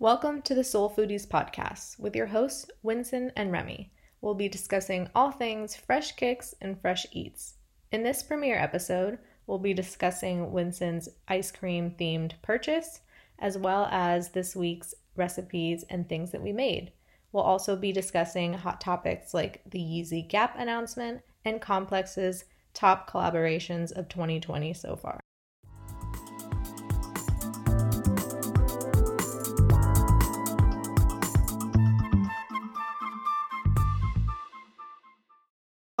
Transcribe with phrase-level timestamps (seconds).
[0.00, 3.92] Welcome to the Sole Foodies podcast with your hosts, Winson and Remi.
[4.22, 7.56] We'll be discussing all things fresh kicks and fresh eats.
[7.92, 13.00] In this premiere episode, we'll be discussing Winson's ice cream themed purchase,
[13.40, 16.92] as well as this week's recipes and things that we made.
[17.30, 23.92] We'll also be discussing hot topics like the Yeezy Gap announcement and Complex's top collaborations
[23.92, 25.20] of 2020 so far.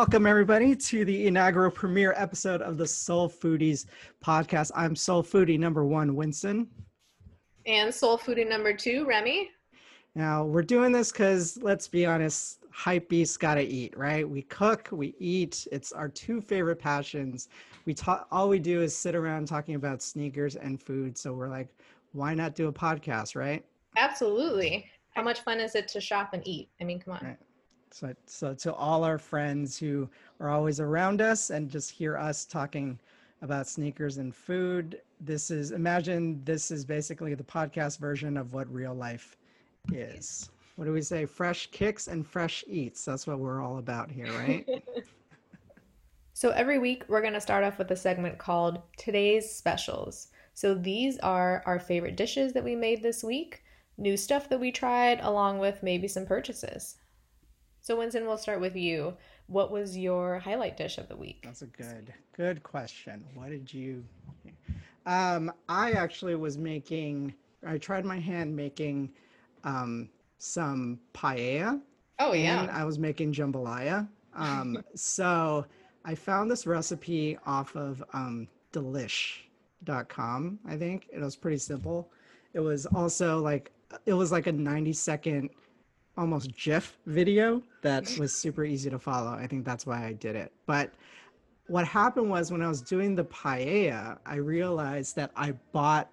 [0.00, 3.84] Welcome, everybody, to the inaugural premiere episode of the Sole Foodies
[4.24, 4.70] podcast.
[4.74, 6.68] I'm Sole Foodie number one, Winson.
[7.66, 9.50] And Sole Foodie number two, Remi.
[10.14, 14.26] Now, we're doing this because, let's be honest, hype beasts gotta eat, right?
[14.26, 15.68] We cook, we eat.
[15.70, 17.50] It's our two favorite passions.
[17.84, 21.18] We talk, all we do is sit around talking about sneakers and food.
[21.18, 21.68] So we're like,
[22.12, 23.62] why not do a podcast, right?
[23.98, 24.86] Absolutely.
[25.10, 26.70] How much fun is it to shop and eat?
[26.80, 27.20] I mean, come on.
[27.22, 27.36] Right.
[27.92, 32.44] So, so to all our friends who are always around us and just hear us
[32.44, 32.98] talking
[33.42, 38.72] about sneakers and food, this is imagine this is basically the podcast version of what
[38.72, 39.36] real life
[39.92, 40.50] is.
[40.76, 41.26] What do we say?
[41.26, 43.04] Fresh kicks and fresh eats.
[43.04, 44.66] That's what we're all about here, right?
[46.32, 50.28] so every week we're going to start off with a segment called Today's Specials.
[50.54, 53.62] So these are our favorite dishes that we made this week,
[53.98, 56.96] new stuff that we tried, along with maybe some purchases.
[57.80, 59.16] So, Winson, we'll start with you.
[59.46, 61.40] What was your highlight dish of the week?
[61.44, 63.24] That's a good, good question.
[63.34, 64.04] What did you?
[65.06, 67.34] Um, I actually was making.
[67.66, 69.10] I tried my hand making
[69.64, 70.08] um,
[70.38, 71.80] some paella.
[72.18, 72.68] Oh yeah.
[72.70, 74.06] I was making jambalaya.
[74.34, 75.64] Um, so
[76.04, 80.58] I found this recipe off of um, Delish.com.
[80.66, 82.10] I think it was pretty simple.
[82.52, 83.72] It was also like
[84.06, 85.50] it was like a 90 second
[86.20, 89.30] almost GIF video that was super easy to follow.
[89.30, 90.52] I think that's why I did it.
[90.66, 90.92] But
[91.66, 96.10] what happened was when I was doing the paella, I realized that I bought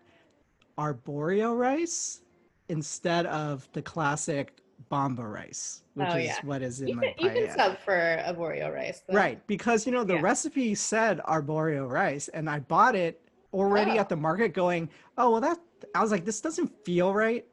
[0.78, 2.22] arborio rice
[2.70, 7.30] instead of the classic bomba rice, which oh, is what is in you my can,
[7.30, 7.36] paella.
[7.36, 9.02] You can sub for arborio rice.
[9.08, 9.16] Though.
[9.16, 10.22] Right, because you know the yeah.
[10.22, 13.22] recipe said arborio rice, and I bought it
[13.54, 14.00] already oh.
[14.00, 15.60] at the market, going, "Oh well, that."
[15.94, 17.46] I was like, "This doesn't feel right."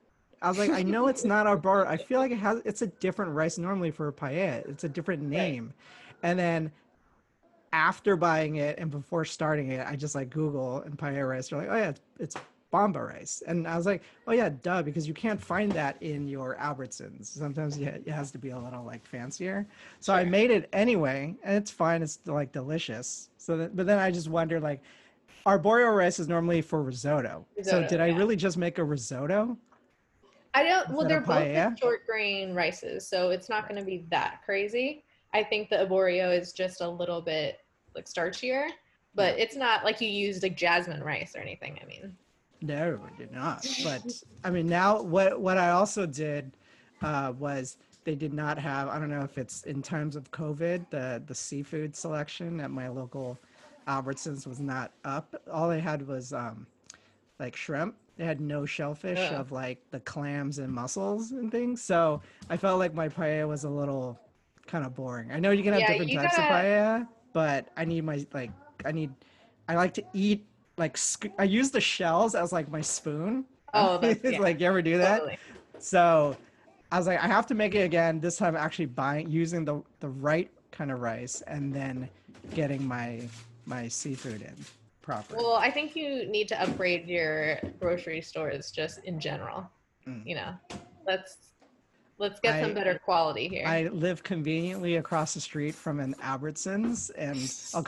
[0.45, 1.87] I was like, I know it's not arbor.
[1.87, 2.61] I feel like it has.
[2.67, 4.69] It's a different rice normally for a paella.
[4.69, 5.73] It's a different name,
[6.23, 6.31] right.
[6.31, 6.71] and then
[7.73, 11.49] after buying it and before starting it, I just like Google and paella rice.
[11.49, 12.37] They're like, oh yeah, it's, it's
[12.71, 16.29] bomba rice, and I was like, oh yeah, duh, because you can't find that in
[16.29, 17.25] your Albertsons.
[17.25, 19.67] Sometimes it has to be a little like fancier.
[20.01, 20.21] So sure.
[20.21, 22.03] I made it anyway, and it's fine.
[22.03, 23.31] It's like delicious.
[23.39, 24.83] So, that, but then I just wonder like.
[25.47, 27.45] Arborio rice is normally for risotto.
[27.55, 29.59] risotto so did I really just make a risotto?
[30.55, 30.89] I don't.
[30.91, 35.05] Well, they're both short grain rices, so it's not going to be that crazy.
[35.33, 37.59] I think the arborio is just a little bit
[37.97, 38.69] like starchier,
[39.15, 41.79] but it's not like you used like jasmine rice or anything.
[41.83, 42.17] I mean,
[42.63, 43.67] no, I did not.
[43.83, 44.03] But
[44.45, 46.53] I mean, now what what I also did
[47.03, 48.89] uh, was they did not have.
[48.89, 52.87] I don't know if it's in times of COVID, the the seafood selection at my
[52.89, 53.39] local
[53.89, 55.35] Albertsons was not up.
[55.53, 56.67] All they had was um,
[57.41, 59.41] like shrimp they had no shellfish yeah.
[59.41, 61.83] of like the clams and mussels and things.
[61.83, 64.19] So I felt like my paella was a little
[64.67, 65.33] kind of boring.
[65.33, 66.55] I know you can have yeah, different types gotta...
[66.55, 68.51] of paella, but I need my like
[68.85, 69.13] I need
[69.69, 70.99] I like to eat like
[71.39, 73.45] I use the shells as like my spoon.
[73.73, 74.39] Oh, that's, yeah.
[74.39, 75.19] like you ever do that?
[75.19, 75.39] Totally.
[75.79, 76.37] So
[76.93, 78.21] I was like, I have to make it again.
[78.21, 82.09] This time, actually buying using the the right kind of rice and then
[82.55, 83.29] getting my
[83.67, 84.55] my seafood in
[85.05, 85.37] proper.
[85.37, 89.71] Well, I think you need to upgrade your grocery stores just in general.
[90.09, 90.27] Mm.
[90.27, 90.55] You know,
[91.07, 91.37] let's
[92.19, 93.67] let's get I, some better quality here.
[93.67, 97.39] I live conveniently across the street from an Albertsons, and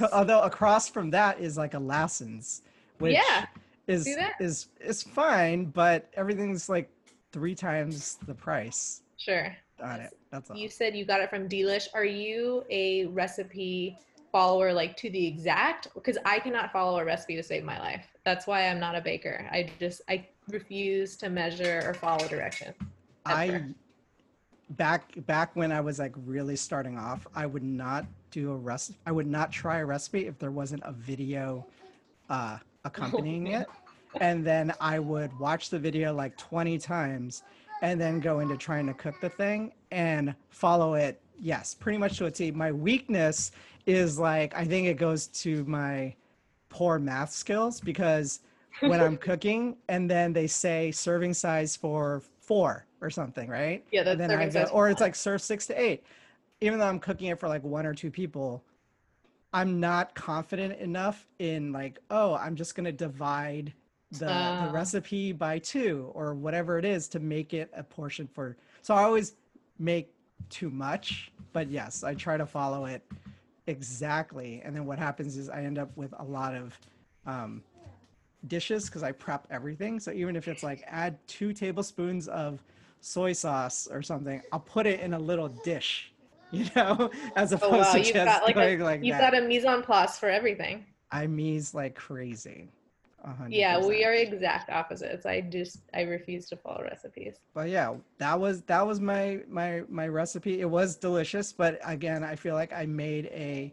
[0.13, 2.63] although across from that is like a Lassen's,
[2.99, 3.47] which yeah,
[3.87, 4.07] is
[4.39, 6.91] is is fine, but everything's like
[7.33, 9.03] three times the price.
[9.17, 9.57] Sure.
[9.83, 10.17] On it.
[10.31, 10.57] That's all.
[10.57, 11.89] You said you got it from Delish.
[11.93, 13.99] Are you a recipe
[14.37, 18.05] follower like to the exact because I cannot follow a recipe to save my life.
[18.23, 19.49] That's why I'm not a baker.
[19.51, 22.75] I just I refuse to measure or follow direction.
[23.25, 23.63] I
[24.69, 28.99] back back when I was like really starting off, I would not do a recipe.
[29.07, 31.65] I would not try a recipe if there wasn't a video
[32.29, 33.67] uh, accompanying it.
[34.21, 37.43] And then I would watch the video like 20 times
[37.81, 42.17] and then go into trying to cook the thing and follow it yes pretty much
[42.17, 43.53] to a t my weakness
[43.87, 46.15] is like I think it goes to my
[46.69, 48.41] poor math skills because
[48.81, 53.85] when I'm cooking and then they say serving size for four or something, right?
[53.91, 56.05] Yeah, that's and then I go, or it's like serve six to eight.
[56.61, 58.65] Even though I'm cooking it for like one or two people,
[59.53, 63.73] I'm not confident enough in like, oh, I'm just gonna divide
[64.13, 64.67] the, uh.
[64.67, 68.57] the recipe by two or whatever it is to make it a portion for.
[68.83, 69.35] So I always
[69.79, 70.13] make
[70.49, 73.03] too much, but yes, I try to follow it
[73.67, 74.63] exactly.
[74.65, 76.79] And then what happens is I end up with a lot of
[77.27, 77.63] um,
[78.47, 80.01] dishes because I prep everything.
[80.01, 82.63] So even if it's like add two tablespoons of
[83.01, 86.13] soy sauce or something, I'll put it in a little dish,
[86.51, 87.93] you know, as opposed oh, wow.
[87.93, 89.33] to you've just got like, a, like you've that.
[89.33, 90.85] got a mise en place for everything.
[91.11, 92.69] I mise like crazy.
[93.27, 93.49] 100%.
[93.51, 95.27] Yeah, we are exact opposites.
[95.27, 97.37] I just I refuse to follow recipes.
[97.55, 100.61] But yeah, that was that was my my my recipe.
[100.61, 103.73] It was delicious, but again, I feel like I made a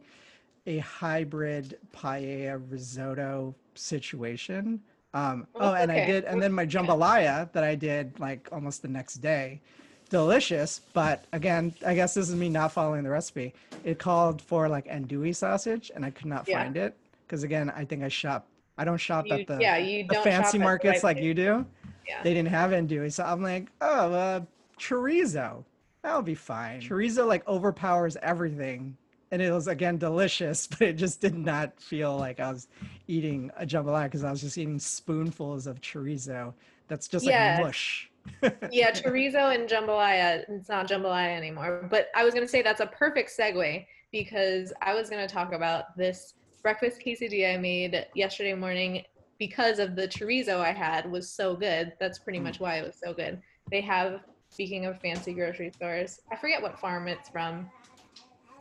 [0.65, 4.81] a hybrid paella risotto situation.
[5.13, 6.03] Um, oh, oh and okay.
[6.03, 9.61] I did, and then my jambalaya that I did like almost the next day,
[10.09, 10.81] delicious.
[10.93, 13.53] But again, I guess this is me not following the recipe.
[13.83, 16.63] It called for like andouille sausage, and I could not yeah.
[16.63, 16.97] find it
[17.27, 18.47] because again, I think I shop.
[18.77, 21.65] I don't shop you, at the yeah, you the fancy markets like you do.
[22.07, 22.21] Yeah.
[22.23, 24.41] They didn't have andouille, so I'm like, oh, uh,
[24.79, 25.63] chorizo.
[26.01, 26.81] That'll be fine.
[26.81, 28.97] Chorizo like overpowers everything
[29.33, 32.67] and it was again delicious, but it just did not feel like I was
[33.07, 36.53] eating a jambalaya because I was just eating spoonfuls of chorizo.
[36.87, 37.55] That's just yeah.
[37.55, 38.11] like mush.
[38.71, 40.45] yeah, chorizo and jambalaya.
[40.47, 41.87] It's not jambalaya anymore.
[41.89, 45.97] But I was gonna say that's a perfect segue because I was gonna talk about
[45.97, 49.03] this breakfast quesadilla I made yesterday morning
[49.37, 51.91] because of the chorizo I had was so good.
[51.99, 52.43] That's pretty mm.
[52.43, 53.41] much why it was so good.
[53.69, 57.69] They have, speaking of fancy grocery stores, I forget what farm it's from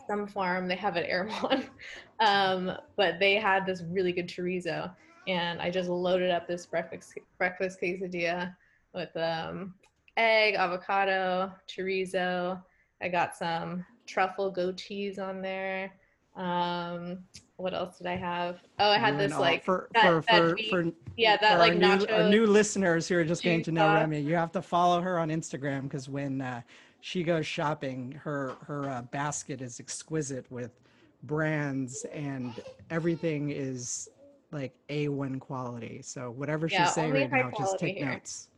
[0.09, 0.67] some farm.
[0.67, 1.65] They have at Erewhon,
[2.21, 4.93] um, but they had this really good chorizo,
[5.29, 8.55] and I just loaded up this breakfast breakfast quesadilla
[8.95, 9.75] with um,
[10.17, 12.61] egg, avocado, chorizo.
[13.01, 15.93] I got some truffle goat cheese on there.
[16.37, 17.19] Um,
[17.57, 18.61] what else did I have?
[18.79, 21.73] Oh, I had this like for that, for, that for, for, yeah that for like
[21.73, 24.21] our new, our new listeners who are just getting to know Remi.
[24.21, 26.63] You have to follow her on Instagram because when uh,
[27.01, 30.71] she goes shopping, her her uh, basket is exquisite with
[31.25, 34.09] brands and everything is
[34.51, 36.01] like A1 quality.
[36.03, 38.07] So whatever yeah, she's saying right now, just take here.
[38.07, 38.49] notes.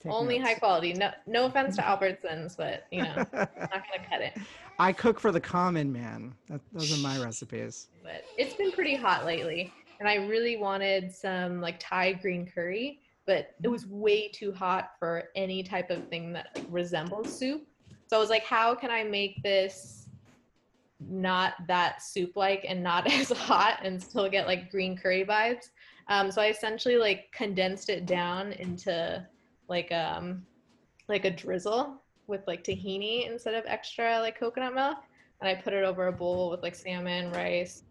[0.00, 0.50] Take only notes.
[0.50, 0.92] high quality.
[0.94, 4.38] No, no offense to Albertsons, but you know, I'm not gonna cut it.
[4.78, 6.34] I cook for the common man.
[6.48, 7.88] That, those are my recipes.
[8.02, 13.00] But it's been pretty hot lately, and I really wanted some like Thai green curry
[13.30, 17.64] but it was way too hot for any type of thing that like, resembles soup.
[18.08, 20.08] So I was like, how can I make this
[20.98, 25.66] not that soup like and not as hot and still get like green curry vibes?
[26.08, 29.24] Um, so I essentially like condensed it down into
[29.70, 30.44] like um
[31.08, 34.98] like a drizzle with like tahini instead of extra like coconut milk,
[35.40, 37.84] and I put it over a bowl with like salmon, rice,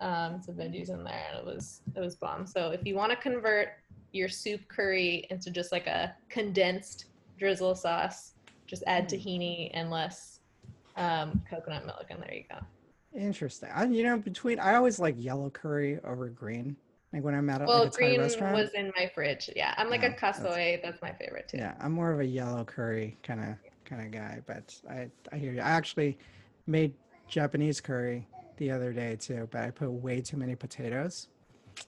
[0.00, 2.46] um, some veggies in there, and it was it was bomb.
[2.46, 3.68] So if you want to convert
[4.12, 7.06] your soup curry into just like a condensed
[7.38, 8.34] drizzle sauce.
[8.66, 9.16] Just add hmm.
[9.16, 10.40] tahini and less
[10.96, 12.58] um, coconut milk, and there you go.
[13.18, 13.70] Interesting.
[13.74, 16.76] I, you know, between I always like yellow curry over green.
[17.12, 18.34] Like when I'm at a, well, like a green was
[18.74, 19.48] in my fridge.
[19.56, 20.82] Yeah, I'm like yeah, a cassoulet.
[20.82, 21.58] That's, that's, my favorite too.
[21.58, 24.40] Yeah, I'm more of a yellow curry kind of kind of guy.
[24.46, 25.60] But I I hear you.
[25.60, 26.18] I actually
[26.66, 26.92] made
[27.26, 28.26] Japanese curry
[28.58, 31.28] the other day too, but I put way too many potatoes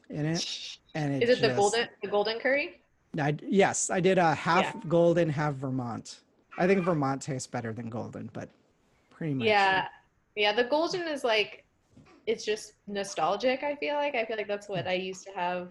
[0.08, 0.78] in it.
[0.94, 2.80] And it is it just, the golden the golden curry?
[3.18, 4.80] I, yes, I did a half yeah.
[4.88, 6.20] golden, half Vermont.
[6.58, 8.48] I think Vermont tastes better than golden, but
[9.10, 9.46] pretty much.
[9.46, 9.88] Yeah,
[10.36, 10.52] yeah.
[10.52, 11.64] The golden is like,
[12.30, 13.62] it's just nostalgic.
[13.62, 15.68] I feel like I feel like that's what I used to have.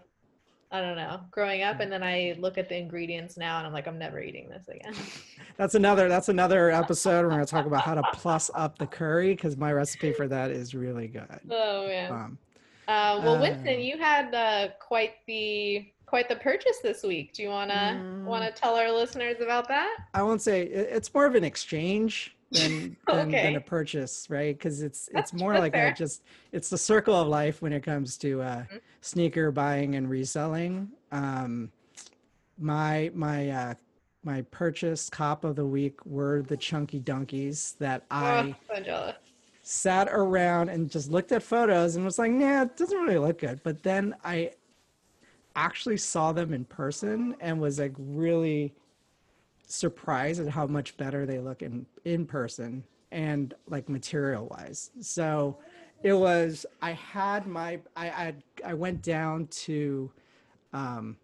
[0.71, 3.73] I don't know, growing up, and then I look at the ingredients now, and I'm
[3.73, 4.93] like, I'm never eating this again.
[5.57, 6.07] that's another.
[6.07, 7.23] That's another episode.
[7.23, 10.51] We're gonna talk about how to plus up the curry because my recipe for that
[10.51, 11.39] is really good.
[11.49, 12.11] Oh man.
[12.11, 12.37] Um,
[12.87, 17.33] uh, well, uh, Winson, you had uh, quite the quite the purchase this week.
[17.33, 19.95] Do you wanna mm, wanna tell our listeners about that?
[20.13, 23.43] I won't say it's more of an exchange than than, okay.
[23.43, 24.57] than a purchase, right?
[24.57, 28.17] Because it's it's more like a just it's the circle of life when it comes
[28.17, 28.77] to uh, mm-hmm.
[29.01, 30.89] sneaker buying and reselling.
[31.11, 31.71] Um,
[32.57, 33.73] my my uh,
[34.23, 38.55] my purchase cop of the week were the chunky dunkies that I.
[38.71, 39.13] Oh,
[39.61, 43.37] sat around and just looked at photos and was like, nah, it doesn't really look
[43.37, 43.61] good.
[43.61, 44.53] But then I
[45.55, 48.73] actually saw them in person and was like really
[49.69, 54.91] surprised at how much better they look in in person and like material wise.
[54.99, 55.57] So
[56.03, 58.35] it was I had my I I
[58.65, 60.11] I went down to
[60.73, 61.17] um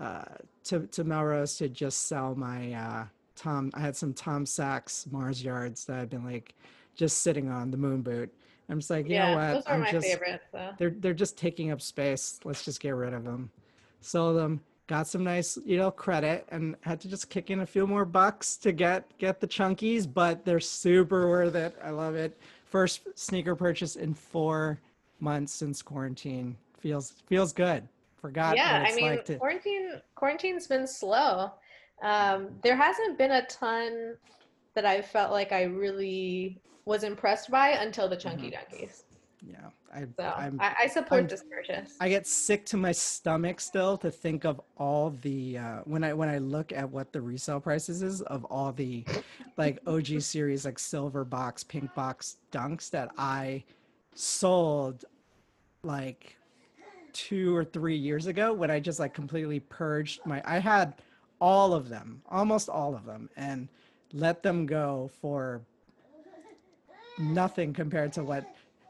[0.00, 0.24] uh,
[0.64, 3.04] to to Melrose to just sell my uh,
[3.36, 3.70] Tom.
[3.74, 6.54] I had some Tom Sachs Mars yards that I've been like
[6.94, 8.32] just sitting on the moon boot.
[8.68, 9.54] I'm just like, you yeah, know what?
[9.54, 10.44] Those are I'm my just, favorites.
[10.52, 10.70] So.
[10.78, 12.40] They're they're just taking up space.
[12.44, 13.50] Let's just get rid of them.
[14.00, 14.60] Sell them.
[14.86, 18.04] Got some nice, you know, credit, and had to just kick in a few more
[18.04, 21.74] bucks to get get the chunkies, but they're super worth it.
[21.82, 22.38] I love it.
[22.66, 24.78] First sneaker purchase in four
[25.20, 26.56] months since quarantine.
[26.78, 27.88] Feels feels good.
[28.20, 28.56] Forgot.
[28.56, 29.36] Yeah, I mean, like to...
[29.36, 31.52] quarantine quarantine's been slow.
[32.02, 34.16] Um, there hasn't been a ton
[34.74, 38.70] that I felt like I really was impressed by until the chunky mm-hmm.
[38.70, 39.04] dunkies.
[39.46, 39.56] Yeah,
[39.94, 41.96] I, so I'm, I, I support I'm, this purchase.
[42.00, 46.14] I get sick to my stomach still to think of all the uh, when I
[46.14, 49.04] when I look at what the resale prices is of all the
[49.56, 53.64] like OG series like silver box, pink box dunks that I
[54.14, 55.04] sold
[55.82, 56.36] like
[57.12, 60.42] two or three years ago when I just like completely purged my.
[60.44, 60.94] I had
[61.40, 63.68] all of them, almost all of them, and
[64.12, 65.60] let them go for
[67.18, 68.44] nothing compared to what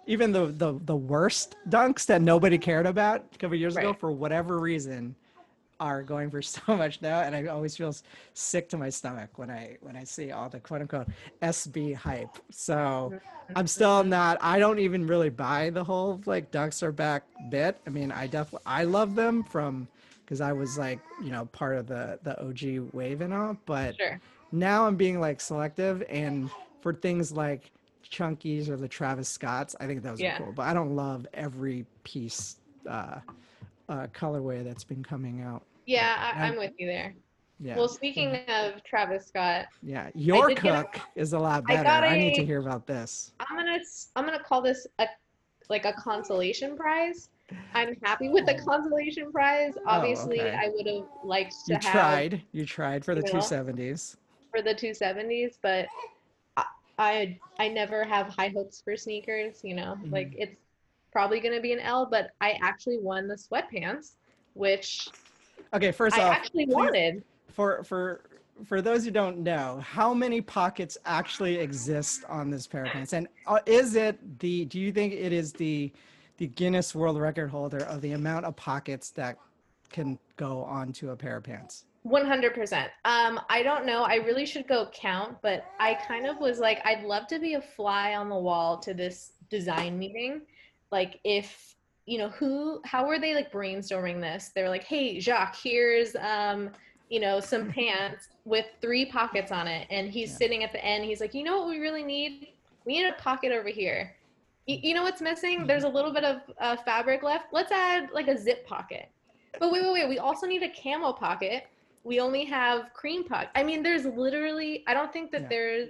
[0.07, 3.85] even the the, the worst dunks that nobody cared about a couple years right.
[3.85, 5.15] ago for whatever reason
[5.81, 7.95] are going for so much now and i always feel
[8.35, 11.09] sick to my stomach when i when i see all the quote unquote
[11.43, 13.19] sb hype so
[13.57, 17.79] i'm still not i don't even really buy the whole like dunks are back bit
[17.87, 19.87] i mean i definitely i love them from
[20.25, 23.97] because i was like you know part of the the og wave and all but
[23.97, 24.21] sure.
[24.53, 26.49] now i'm being like selective and
[26.81, 27.71] for things like
[28.11, 29.75] chunkies or the Travis Scotts.
[29.81, 30.37] I think those yeah.
[30.37, 32.57] are cool, but I don't love every piece
[32.89, 33.21] uh,
[33.89, 35.63] uh, colorway that's been coming out.
[35.87, 37.15] Yeah, I, am with you there.
[37.61, 37.77] Yeah.
[37.77, 41.89] Well, speaking of Travis Scott, yeah, your cook is a lot better.
[41.89, 43.33] I, I, need to hear about this.
[43.41, 43.79] I'm gonna
[44.17, 45.07] I'm gonna call this a
[45.69, 47.29] like a consolation prize.
[47.75, 49.75] I'm happy with the consolation prize.
[49.77, 50.57] Oh, Obviously, oh, okay.
[50.57, 51.85] I would have liked to you have.
[51.85, 52.43] You tried.
[52.53, 54.17] You tried for the two seventies.
[54.51, 55.87] For the two seventies, but
[56.99, 59.97] I I never have high hopes for sneakers, you know.
[59.99, 60.13] Mm-hmm.
[60.13, 60.57] Like it's
[61.13, 64.17] probably going to be an L, but I actually won the sweatpants,
[64.55, 65.09] which
[65.73, 67.25] Okay, first I off, actually please, wanted.
[67.53, 68.23] For for
[68.65, 73.13] for those who don't know, how many pockets actually exist on this pair of pants?
[73.13, 75.93] And uh, is it the do you think it is the
[76.37, 79.39] the Guinness World Record holder of the amount of pockets that
[79.91, 81.87] can go onto a pair of pants?
[82.07, 82.85] 100%.
[83.05, 84.03] Um, I don't know.
[84.03, 87.55] I really should go count, but I kind of was like, I'd love to be
[87.55, 90.43] a fly on the wall to this design meeting.
[90.93, 94.51] Like, if, you know, who, how were they like brainstorming this?
[94.55, 96.71] They're like, hey, Jacques, here's, um,
[97.09, 99.87] you know, some pants with three pockets on it.
[99.91, 100.37] And he's yeah.
[100.37, 101.05] sitting at the end.
[101.05, 102.49] He's like, you know what we really need?
[102.85, 104.15] We need a pocket over here.
[104.67, 105.61] You, you know what's missing?
[105.61, 105.69] Mm-hmm.
[105.69, 107.47] There's a little bit of uh, fabric left.
[107.51, 109.09] Let's add like a zip pocket.
[109.59, 110.09] But wait, wait, wait.
[110.09, 111.65] We also need a camo pocket
[112.05, 113.49] we only have cream puck.
[113.55, 115.49] I mean, there's literally, I don't think that yeah.
[115.49, 115.89] there's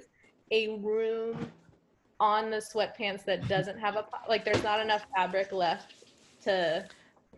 [0.52, 1.50] a room
[2.20, 5.94] on the sweatpants that doesn't have a, like, there's not enough fabric left
[6.44, 6.86] to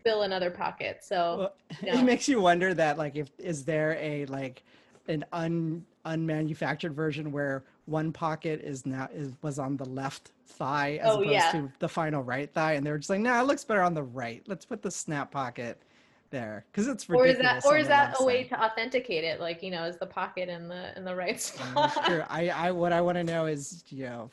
[0.04, 0.98] fill another pocket.
[1.02, 1.54] So well,
[1.94, 2.00] no.
[2.00, 4.62] it makes you wonder that, like, if, is there a, like,
[5.08, 11.00] an un, unmanufactured version where one pocket is now is was on the left thigh
[11.02, 11.52] oh, as oh, opposed yeah.
[11.52, 13.94] to the final right thigh and they're just like no nah, it looks better on
[13.94, 15.80] the right let's put the snap pocket
[16.30, 17.36] there because it's ridiculous.
[17.36, 19.40] Or is that or is that a way to authenticate it?
[19.40, 21.92] Like you know, is the pocket in the in the right spot?
[22.06, 22.26] sure.
[22.28, 24.30] I I what I want to know is you know,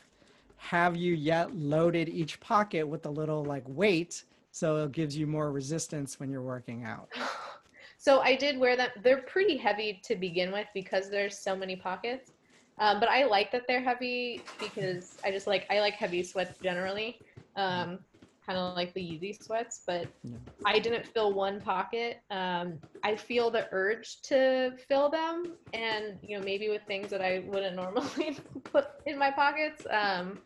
[0.56, 5.26] have you yet loaded each pocket with a little like weight so it gives you
[5.26, 7.08] more resistance when you're working out?
[7.98, 8.90] so I did wear them.
[9.02, 12.32] They're pretty heavy to begin with because there's so many pockets.
[12.78, 16.58] Um, but I like that they're heavy because I just like I like heavy sweats
[16.62, 17.20] generally.
[17.56, 18.00] Um,
[18.44, 20.36] kind of like the Yeezy sweats, but yeah.
[20.64, 22.20] I didn't fill one pocket.
[22.30, 27.22] Um, I feel the urge to fill them, and you know maybe with things that
[27.22, 29.86] I wouldn't normally put in my pockets.
[29.90, 30.38] Um,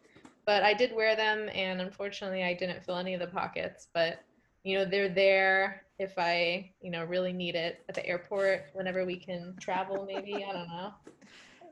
[0.47, 3.89] but I did wear them, and unfortunately, I didn't fill any of the pockets.
[3.93, 4.21] But
[4.65, 9.05] you know they're there if I you know really need it at the airport whenever
[9.05, 10.07] we can travel.
[10.07, 10.93] Maybe I don't know.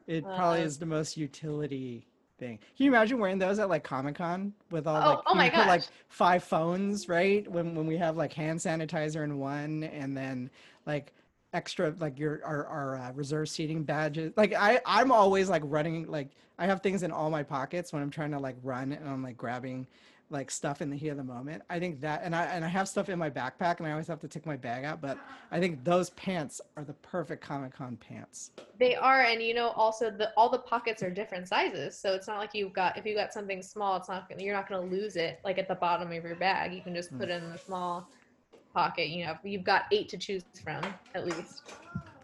[0.06, 2.06] It probably uh, is the most utility
[2.38, 2.58] thing.
[2.76, 5.50] Can you imagine wearing those at like Comic Con with all oh, like oh my
[5.50, 7.50] put, like five phones, right?
[7.50, 10.50] When when we have like hand sanitizer in one, and then
[10.86, 11.12] like
[11.52, 14.32] extra like your our, our uh, reserve seating badges.
[14.36, 16.28] Like I I'm always like running like
[16.58, 19.22] I have things in all my pockets when I'm trying to like run and I'm
[19.22, 19.86] like grabbing
[20.30, 21.62] like stuff in the heat of the moment.
[21.70, 24.08] I think that, and I and I have stuff in my backpack, and I always
[24.08, 25.00] have to take my bag out.
[25.00, 25.18] But
[25.50, 28.50] I think those pants are the perfect Comic Con pants.
[28.78, 32.26] They are, and you know, also the all the pockets are different sizes, so it's
[32.26, 34.96] not like you've got if you got something small, it's not you're not going to
[34.96, 36.74] lose it like at the bottom of your bag.
[36.74, 37.36] You can just put mm.
[37.36, 38.08] it in the small
[38.76, 41.62] pocket, you know, you've got eight to choose from at least.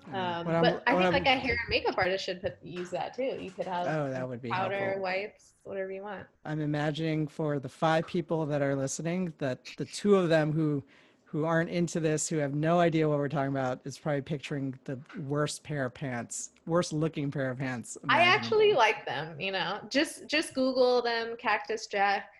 [0.09, 2.57] Um, What I'm- but I think I'm- like a hair and makeup artist should put,
[2.63, 3.37] use that too.
[3.41, 5.03] You could have Oh, that would be powder, helpful.
[5.03, 6.27] wipes, whatever you want.
[6.45, 10.83] I'm imagining for the five people that are listening that the two of them who
[11.27, 14.79] who aren't into this, who have no idea what we're talking about, is probably picturing
[14.85, 17.97] the worst pair of pants, worst looking pair of pants.
[18.07, 19.41] I actually like them.
[19.41, 22.35] You know, just just Google them, Cactus Jack.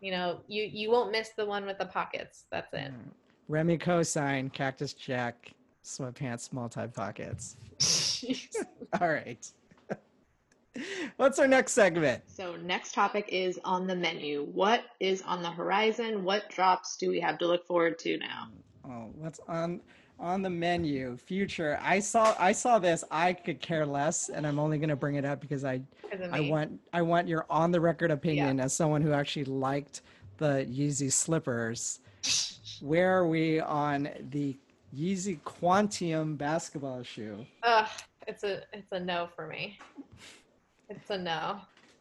[0.00, 2.44] You know, you you won't miss the one with the pockets.
[2.52, 2.92] That's it.
[2.92, 3.10] Mm.
[3.48, 5.50] Remi cosine, Cactus Jack,
[5.88, 7.56] sweatpants, multi pockets.
[9.00, 9.50] All right.
[11.16, 12.22] What's our next segment?
[12.28, 14.46] So next topic is on the menu.
[14.52, 16.24] What is on the horizon?
[16.24, 18.48] What drops do we have to look forward to now?
[18.84, 19.80] Oh, what's on
[20.20, 21.16] on the menu?
[21.16, 21.78] Future.
[21.82, 23.02] I saw I saw this.
[23.10, 25.80] I could care less, and I'm only gonna bring it up because I
[26.30, 30.02] I want I want your on the record opinion as someone who actually liked
[30.36, 32.00] the Yeezy slippers.
[32.80, 34.56] Where are we on the
[34.96, 37.44] Yeezy Quantum basketball shoe?
[37.62, 37.88] Ugh,
[38.26, 39.78] it's a it's a no for me.
[40.88, 41.60] It's a no.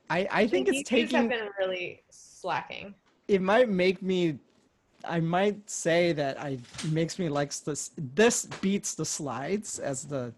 [0.10, 1.30] I I think it's Yeezys have taking.
[1.30, 2.94] been really slacking.
[3.28, 4.40] It might make me.
[5.04, 6.58] I might say that I
[6.90, 7.92] makes me like this.
[8.16, 10.34] This beats the slides as the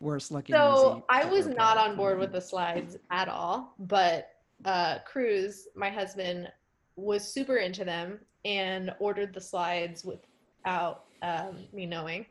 [0.00, 0.54] worst looking.
[0.54, 4.30] So I was not on board with the slides at all, but
[4.64, 6.50] uh, Cruz, my husband,
[6.96, 12.26] was super into them and ordered the slides without um, me knowing.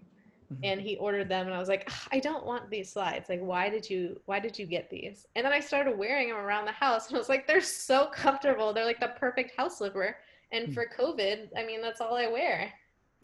[0.52, 0.58] Mhm.
[0.64, 3.30] And he ordered them, and I was like, I don't want these slides.
[3.30, 4.20] Like, why did you?
[4.26, 5.28] Why did you get these?
[5.36, 8.08] And then I started wearing them around the house, and I was like, they're so
[8.08, 8.74] comfortable.
[8.74, 10.18] They're like the perfect house slipper.
[10.52, 10.74] And Hmm.
[10.74, 12.74] for COVID, I mean, that's all I wear.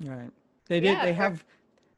[0.04, 0.30] Right.
[0.68, 0.98] They did.
[0.98, 1.46] Yeah, they for- have.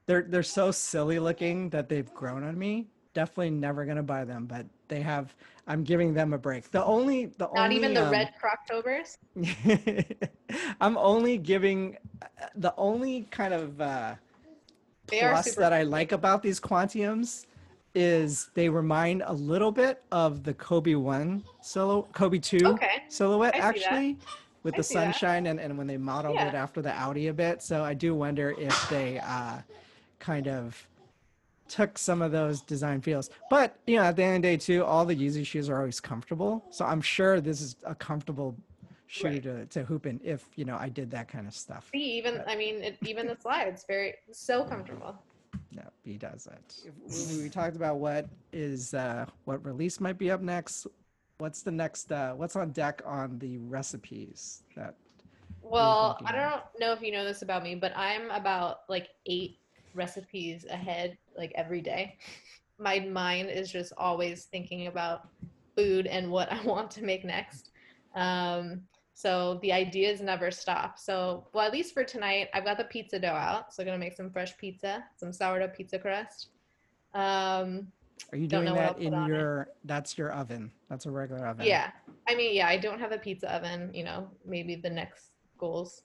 [0.05, 2.87] They're they're so silly looking that they've grown on me.
[3.17, 5.33] Definitely never gonna buy them, but they have.
[5.65, 6.69] I'm giving them a break.
[6.69, 9.17] The only the Not only even the um, red Croctobers.
[10.81, 11.97] I'm only giving
[12.53, 14.13] the only kind of uh,
[15.07, 17.47] plus that I like about these Quantums
[17.95, 23.01] is they remind a little bit of the Kobe one solo Kobe two Okay.
[23.09, 23.63] silhouette that.
[23.63, 24.15] actually
[24.61, 24.93] with I the that.
[24.93, 26.49] sunshine and, and when they modeled Yeah.
[26.49, 27.63] it after the Audi a bit.
[27.63, 29.57] So I do wonder if they uh,
[30.19, 30.87] kind of
[31.69, 33.29] took some of those design feels.
[33.49, 35.77] But you know, at the end of the day too, all the Yeezy shoes are
[35.77, 36.63] always comfortable.
[36.69, 38.55] So I'm sure this is a comfortable
[39.07, 39.43] shoe Right.
[39.43, 41.89] to, to hoop in if you know I did that kind of stuff.
[41.93, 45.15] See, even I mean, it, even the slides, very so comfortable.
[45.71, 46.91] No, B does it.
[47.09, 50.87] We, we talked about what is uh, what release might be up next.
[51.37, 52.11] What's the next?
[52.11, 54.95] Uh, what's on deck on the recipes that?
[55.61, 59.59] Well, I don't know if you know this about me, but I'm about like eight
[59.93, 62.17] recipes ahead, like every day.
[62.79, 65.27] My mind is just always thinking about
[65.75, 67.71] food and what I want to make next.
[68.15, 68.81] Um,
[69.13, 70.99] so the ideas never stop.
[70.99, 73.73] So, well, at least for tonight, I've got the pizza dough out.
[73.73, 76.49] So, I'm gonna make some fresh pizza, some sourdough pizza crust.
[77.15, 77.87] Um,
[78.31, 79.35] Are you doing that in on it.
[79.35, 79.69] your?
[79.85, 80.71] That's your oven.
[80.87, 81.65] That's a regular oven.
[81.65, 81.89] Yeah.
[82.27, 86.03] I mean, yeah, I don't have a pizza oven, you know, maybe the next goals.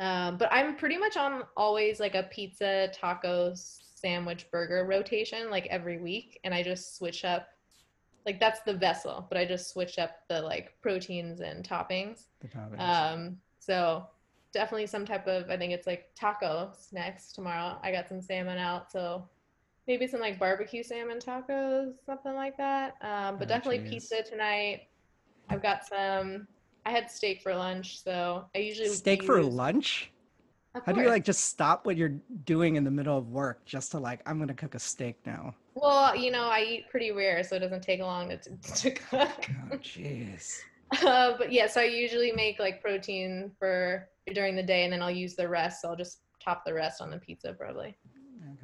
[0.00, 5.66] Um, but I'm pretty much on always like a pizza, tacos, sandwich, burger rotation, like
[5.66, 6.38] every week.
[6.44, 7.48] And I just switch up,
[8.26, 12.24] like that's the vessel, but I just switch up the like proteins and toppings.
[12.40, 12.80] The toppings.
[12.80, 14.06] Um, so
[14.52, 17.78] definitely some type of, I think it's like tacos next tomorrow.
[17.82, 18.90] I got some salmon out.
[18.90, 19.28] So
[19.86, 22.94] maybe some like barbecue salmon tacos, something like that.
[23.00, 24.08] Um, but Oh, definitely geez.
[24.08, 24.82] pizza tonight.
[25.50, 26.46] I've got some,
[26.84, 28.02] I had steak for lunch.
[28.02, 30.10] So I usually Steak for use- lunch?
[30.78, 32.14] Of How do you like just stop what you're
[32.44, 35.54] doing in the middle of work just to like I'm gonna cook a steak now?
[35.74, 39.48] Well, you know, I eat pretty rare, so it doesn't take long to, to cook.
[39.72, 40.58] Oh jeez.
[41.04, 45.02] Uh, but yeah, so I usually make like protein for during the day, and then
[45.02, 45.82] I'll use the rest.
[45.82, 47.96] So I'll just top the rest on the pizza, probably.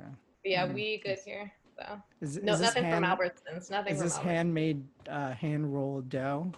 [0.01, 0.09] Okay.
[0.43, 0.75] But yeah, Mhm.
[0.75, 1.53] we good here.
[1.79, 3.71] So Is, no, is nothing hand, from Albertsons.
[3.71, 4.23] Nothing Is this Albertsons.
[4.23, 6.53] handmade uh, hand rolled dough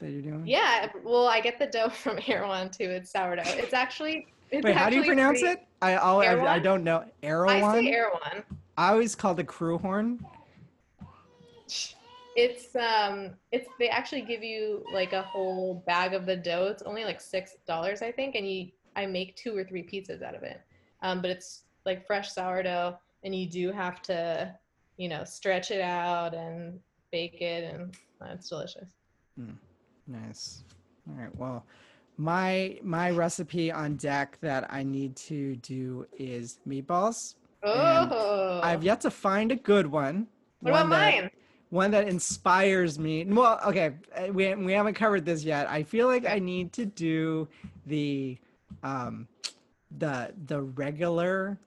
[0.00, 0.42] that you're doing?
[0.46, 2.84] Yeah, well, I get the dough from Erewhon too.
[2.90, 3.42] It's sourdough.
[3.46, 4.26] It's actually.
[4.50, 5.66] It's Wait, how do you pronounce pretty- it?
[5.80, 7.04] I, I'll, I I don't know.
[7.22, 7.62] Erewhon.
[7.62, 8.42] I say Erewhon.
[8.76, 10.24] I always called it crew horn.
[12.36, 16.68] It's um, it's they actually give you like a whole bag of the dough.
[16.70, 20.22] It's only like six dollars, I think, and you I make two or three pizzas
[20.22, 20.60] out of it.
[21.02, 24.54] Um, but it's like fresh sourdough, and you do have to,
[24.96, 26.78] you know, stretch it out and
[27.12, 28.90] bake it, and uh, it's delicious.
[30.06, 30.64] Nice.
[31.08, 31.34] All right.
[31.36, 31.64] Well,
[32.18, 37.36] my my recipe on deck that I need to do is meatballs.
[37.62, 40.26] Oh, I've yet to find a good one.
[40.60, 41.30] what about one that- mine?
[41.70, 43.26] One that inspires me.
[43.26, 45.68] Well, okay, uh, we we haven't covered this yet.
[45.68, 47.46] I feel like I need to do
[47.86, 48.38] the
[48.82, 49.28] um
[49.98, 51.58] the the regular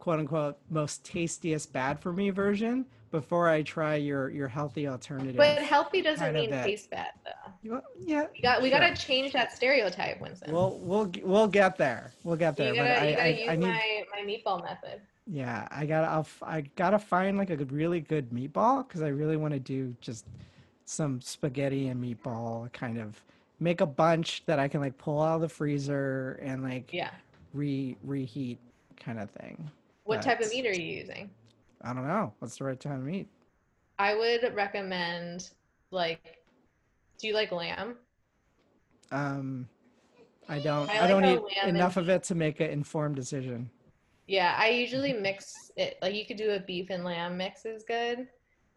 [0.00, 5.36] quote unquote most tastiest bad for me version before I try your your healthy alternative.
[5.36, 7.43] But healthy doesn't mean taste bad though.
[7.64, 8.26] Yeah.
[8.32, 8.78] We got we sure.
[8.78, 10.48] got to change that stereotype, Winson.
[10.48, 12.12] We'll we'll we'll get there.
[12.22, 12.74] We'll get there.
[12.74, 15.00] You gotta, but you I, gotta I, use I need, my my meatball method.
[15.26, 19.36] Yeah, I gotta I'll, I gotta find like a really good meatball because I really
[19.36, 20.26] want to do just
[20.84, 23.22] some spaghetti and meatball kind of
[23.60, 27.10] make a bunch that I can like pull out of the freezer and like yeah
[27.54, 28.58] re reheat
[28.96, 29.70] kind of thing.
[30.04, 31.30] What type of meat are you using?
[31.80, 32.32] I don't know.
[32.38, 33.28] What's the right time to meat?
[33.98, 35.50] I would recommend
[35.90, 36.43] like
[37.18, 37.96] do you like lamb?
[39.10, 39.68] Um
[40.48, 43.70] I don't I, I don't eat enough of it to make an informed decision.
[44.26, 47.84] Yeah, I usually mix it like you could do a beef and lamb mix is
[47.84, 48.28] good.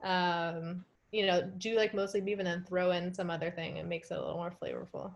[0.04, 3.78] Um you know, do like mostly beef and then throw in some other thing.
[3.78, 5.13] It makes it a little more flavorful.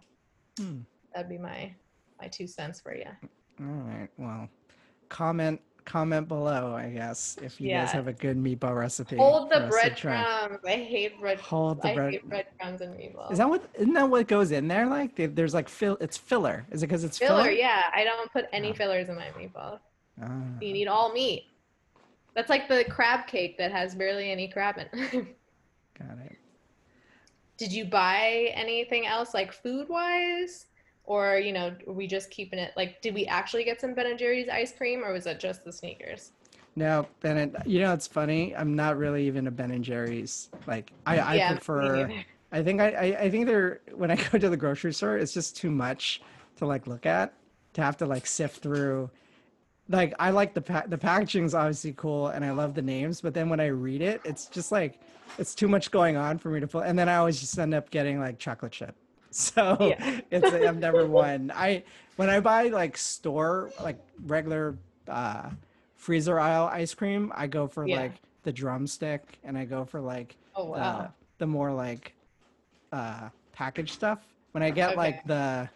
[0.57, 0.79] Hmm.
[1.13, 1.73] That'd be my
[2.19, 3.05] my two cents for you.
[3.59, 4.09] All right.
[4.17, 4.49] Well,
[5.09, 9.17] comment comment below, I guess, if you guys have a good meatball recipe.
[9.17, 10.59] Hold the breadcrumbs.
[10.65, 11.39] I hate bread.
[11.39, 12.11] Hold the I bread.
[12.11, 13.31] hate breadcrumbs and meatballs.
[13.31, 13.63] Is that what?
[13.75, 14.87] Isn't that what goes in there?
[14.87, 15.97] Like, there's like fill.
[15.99, 16.65] It's filler.
[16.71, 17.43] Is it because it's filler?
[17.43, 17.51] filler?
[17.51, 18.73] Yeah, I don't put any oh.
[18.73, 19.79] fillers in my meatballs.
[20.21, 20.27] Oh.
[20.27, 20.41] Ah.
[20.61, 21.45] You need all meat.
[22.33, 24.87] That's like the crab cake that has barely any crab in.
[25.99, 26.37] Got it.
[27.57, 30.67] Did you buy anything else, like food wise?
[31.11, 34.07] Or you know are we just keeping it like did we actually get some ben
[34.07, 36.31] and jerry's ice cream or was it just the sneakers?
[36.77, 40.49] No ben and you know it's funny i'm not really even a ben and jerry's
[40.67, 42.09] like i, I yeah, prefer
[42.53, 45.33] i think I, I i think they're when i go to the grocery store it's
[45.33, 46.21] just too much
[46.55, 47.33] to like look at
[47.73, 49.09] to have to like sift through.
[49.89, 53.33] Like i like the pa- the packaging's obviously cool and i love the names but
[53.33, 55.01] then when i read it it's just like
[55.37, 57.73] it's too much going on for me to pull and then i always just end
[57.73, 58.95] up getting like chocolate chip
[59.33, 60.19] So yeah.
[60.29, 61.53] it's I'm number one.
[61.55, 61.83] I
[62.17, 65.49] when I buy like store like regular uh,
[65.95, 68.01] freezer aisle ice cream, I go for yeah.
[68.01, 68.11] like
[68.43, 71.01] the drumstick, and I go for like oh, wow.
[71.37, 72.13] the, the more like
[72.91, 74.19] uh, packaged stuff.
[74.51, 74.97] When I get okay.
[74.97, 75.69] like the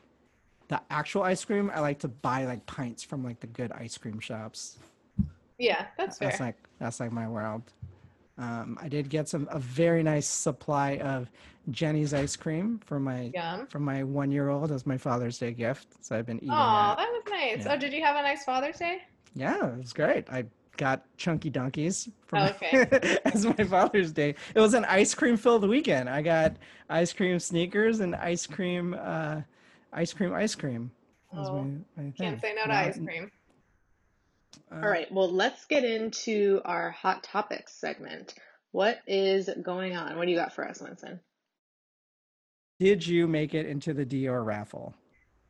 [0.67, 3.97] the actual ice cream, I like to buy like pints from like the good ice
[3.97, 4.79] cream shops.
[5.57, 6.29] Yeah, that's fair.
[6.29, 7.63] That's like that's like my world.
[8.37, 11.31] Um, I did get some a very nice supply of
[11.71, 13.67] Jenny's ice cream for my Yum.
[13.67, 15.87] from my one year old as my Father's Day gift.
[16.01, 16.51] So I've been eating.
[16.51, 16.97] Oh, that.
[16.97, 17.65] that was nice.
[17.65, 17.73] Yeah.
[17.73, 19.03] Oh, did you have a nice Father's Day?
[19.35, 20.29] Yeah, it was great.
[20.29, 20.45] I
[20.77, 23.19] got chunky dunkies from oh, okay.
[23.25, 24.35] as my Father's Day.
[24.53, 26.09] It was an ice cream filled weekend.
[26.09, 26.57] I got
[26.89, 29.41] ice cream sneakers and ice cream, uh,
[29.93, 30.91] ice cream, ice cream.
[31.33, 33.31] Oh, my, my can't say no to ice cream.
[34.71, 38.35] Uh, All right, well, let's get into our hot topics segment.
[38.71, 40.17] What is going on?
[40.17, 41.19] What do you got for us, Winson?
[42.79, 44.93] Did you make it into the Dior raffle?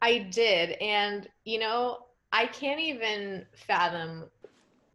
[0.02, 4.26] I did, and you know, I can't even fathom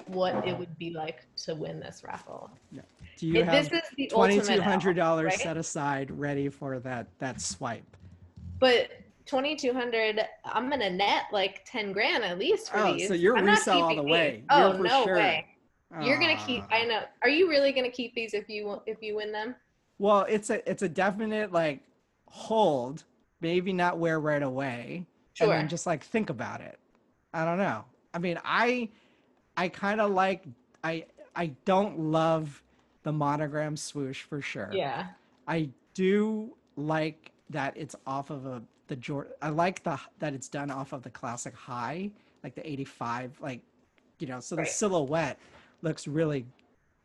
[0.07, 2.51] what it would be like to win this raffle.
[2.71, 2.83] No.
[3.17, 3.71] Do you have
[4.11, 5.41] twenty two hundred dollars right?
[5.41, 7.97] set aside, ready for that that swipe?
[8.59, 8.91] But
[9.31, 13.07] 2200 i'm gonna net like 10 grand at least for oh, these.
[13.07, 14.43] so you're I'm resell all the way.
[14.51, 15.15] Oh no sure.
[15.15, 15.47] way.
[16.03, 16.45] You're gonna ah.
[16.45, 17.03] keep i know.
[17.23, 19.55] Are you really gonna keep these if you if you win them?
[20.01, 21.81] Well it's a it's a definite like
[22.27, 23.05] hold
[23.41, 25.07] maybe not wear right away.
[25.35, 25.53] Sure.
[25.53, 26.81] and then just like think about it.
[27.33, 27.85] I don't know.
[28.13, 28.89] I mean i
[29.57, 30.43] i kind of like
[30.83, 31.05] i
[31.37, 32.65] i don't love
[33.05, 34.71] the monogram swoosh for sure.
[34.73, 35.07] Yeah.
[35.47, 39.33] I do like that it's off of a the Jordan.
[39.41, 42.11] I like the that it's done off of the classic high,
[42.45, 43.63] like the 85, like
[44.19, 44.71] you know, so the right.
[44.71, 45.39] silhouette
[45.81, 46.45] looks really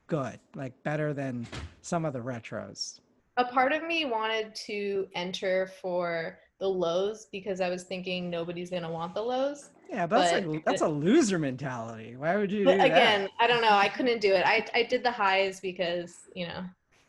[0.07, 1.47] good, like better than
[1.81, 2.99] some of the retros.
[3.37, 8.69] A part of me wanted to enter for the lows because I was thinking nobody's
[8.69, 9.69] gonna want the lows.
[9.89, 12.15] Yeah, but, that's like that's a loser mentality.
[12.17, 13.31] Why would you do again, that?
[13.39, 13.69] I don't know.
[13.69, 14.43] I couldn't do it.
[14.45, 16.63] I I did the highs because you know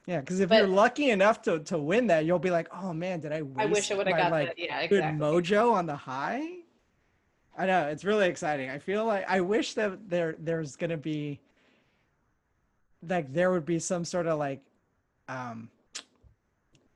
[0.07, 2.92] yeah, because if but, you're lucky enough to, to win that, you'll be like, oh
[2.92, 4.99] man, did I I wish I would have got like, the, yeah, exactly.
[4.99, 6.47] good mojo on the high?
[7.59, 8.71] I know it's really exciting.
[8.71, 11.40] I feel like I wish that there there's gonna be
[13.09, 14.61] like there would be some sort of like
[15.29, 15.71] um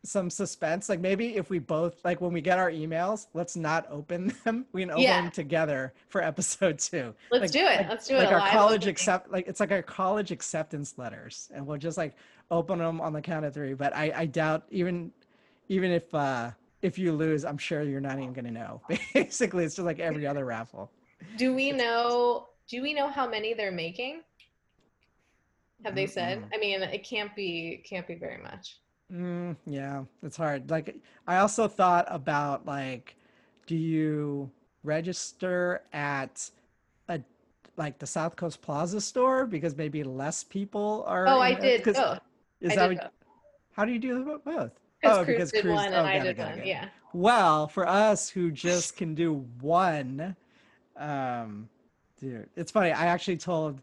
[0.02, 0.88] some suspense.
[0.88, 4.66] Like maybe if we both like when we get our emails, let's not open them.
[4.72, 5.22] We can open yeah.
[5.22, 7.14] them together for episode two.
[7.30, 7.76] Let's like, do it.
[7.78, 8.24] Like, let's do it.
[8.24, 12.14] Like our college accept like it's like our college acceptance letters, and we'll just like
[12.50, 13.74] open them on the count of three.
[13.74, 15.12] But I I doubt even
[15.68, 16.50] even if uh
[16.82, 18.80] if you lose, I'm sure you're not even gonna know.
[19.14, 20.90] Basically, it's just like every other raffle.
[21.36, 22.48] Do we know?
[22.68, 24.22] Do we know how many they're making?
[25.84, 26.38] Have they said?
[26.38, 26.54] Mm-hmm.
[26.54, 28.76] I mean, it can't be can't be very much.
[29.12, 30.70] Mm, yeah, it's hard.
[30.70, 30.96] Like
[31.26, 33.16] I also thought about like,
[33.66, 34.50] do you
[34.84, 36.50] register at
[37.08, 37.20] a
[37.76, 41.26] like the South Coast Plaza store because maybe less people are.
[41.26, 42.20] Oh, I did both.
[42.60, 43.12] Is I that did what,
[43.72, 44.72] how do you do both?
[45.02, 46.58] Oh, because Cruz did one and oh, I did it, one.
[46.58, 46.66] it.
[46.66, 46.88] Yeah.
[47.12, 50.36] Well, for us who just can do one,
[50.96, 51.68] um,
[52.20, 52.92] dude, it's funny.
[52.92, 53.80] I actually told,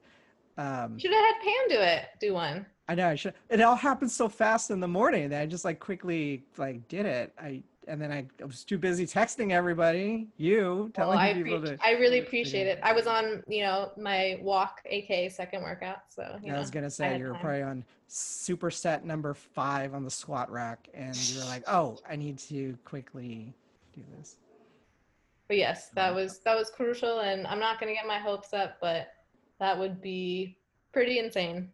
[0.57, 2.05] um, Should have had Pam do it.
[2.21, 2.65] Do one.
[2.87, 3.33] I know I should.
[3.49, 7.05] It all happened so fast in the morning that I just like quickly like did
[7.05, 7.33] it.
[7.39, 11.59] I and then I, I was too busy texting everybody, you Well, telling I, people
[11.59, 11.85] appreci- to.
[11.85, 12.79] I really appreciate it.
[12.83, 15.99] I was on, you know, my walk, aka second workout.
[16.09, 17.41] So you I was gonna say you were time.
[17.41, 22.15] probably on superset number five on the squat rack, and you were like, "Oh, I
[22.15, 23.53] need to quickly
[23.93, 24.37] do this."
[25.47, 28.77] But yes, that was that was crucial, and I'm not gonna get my hopes up,
[28.81, 29.09] but
[29.59, 30.57] that would be
[30.91, 31.69] pretty insane.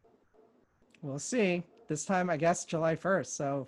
[1.04, 1.62] We'll see.
[1.90, 3.36] This time, I guess July first.
[3.36, 3.68] So,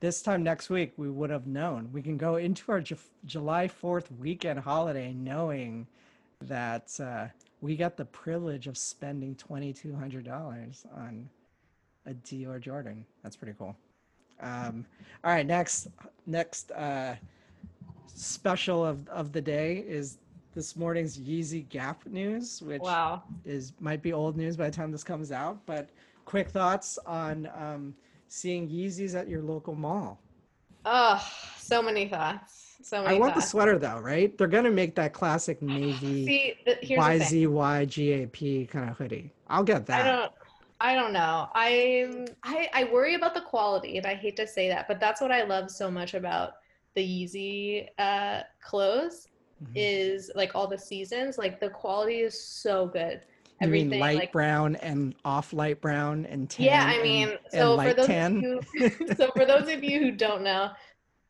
[0.00, 1.88] this time next week, we would have known.
[1.92, 5.86] We can go into our Ju- July Fourth weekend holiday knowing
[6.42, 7.28] that uh,
[7.62, 11.28] we got the privilege of spending twenty two hundred dollars on
[12.04, 13.06] a Dior Jordan.
[13.22, 13.74] That's pretty cool.
[14.40, 14.84] Um,
[15.24, 15.88] all right, next
[16.26, 17.14] next uh,
[18.12, 20.18] special of, of the day is
[20.54, 23.22] this morning's Yeezy Gap news, which Wow.
[23.44, 25.64] is might be old news by the time this comes out.
[25.64, 25.88] But
[26.26, 27.94] quick thoughts on um,
[28.28, 30.20] seeing Yeezys at your local mall.
[30.84, 31.22] Oh,
[31.58, 32.76] so many thoughts.
[32.82, 34.36] So many I want the sweater though, right?
[34.36, 37.34] They're gonna make that classic navy See, th- here's the thing.
[37.38, 39.32] YZYGAP kind of hoodie.
[39.48, 40.00] I'll get that.
[40.00, 40.32] I don't.
[40.80, 41.48] I don't know.
[41.54, 42.26] I'm.
[42.44, 45.32] I I worry about the quality, and I hate to say that, but that's what
[45.32, 46.52] I love so much about
[46.94, 49.28] the Yeezy uh, clothes
[49.62, 49.74] Mhm.
[49.74, 51.38] is like all the seasons.
[51.38, 53.22] Like the quality is so good.
[53.60, 56.66] You mean light like brown and off light brown and tan?
[56.66, 56.84] yeah.
[56.86, 58.36] I mean, and so for light those tan?
[58.44, 60.70] of you, so for those of you who don't know,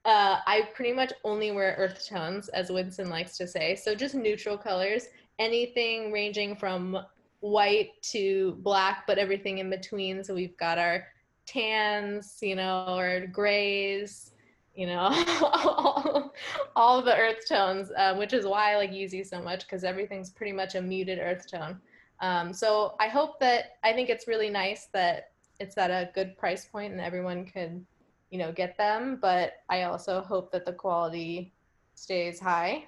[0.04, 3.76] uh, I pretty much only wear earth tones, as Winson likes to say.
[3.76, 5.08] So just neutral colors,
[5.38, 6.98] anything ranging from
[7.40, 10.22] white to black, but everything in between.
[10.24, 11.06] So we've got our
[11.46, 14.32] tans, you know, or grays,
[14.74, 15.08] you know,
[15.42, 16.32] all,
[16.74, 20.30] all the earth tones, um, which is why I like Yeezy so much because everything's
[20.30, 21.80] pretty much a muted earth tone.
[22.20, 26.36] Um, so I hope that I think it's really nice that it's at a good
[26.36, 27.84] price point and everyone could,
[28.30, 29.18] you know, get them.
[29.20, 31.52] But I also hope that the quality
[31.94, 32.84] stays high.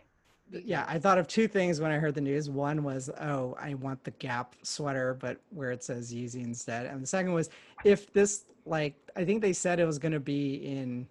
[0.51, 2.49] yeah, I thought of two things when I heard the news.
[2.49, 6.87] One was, oh, I want the Gap sweater, but where it says Yeezy instead.
[6.87, 7.51] And the second was,
[7.85, 11.07] if this, like, I think they said it was going to be in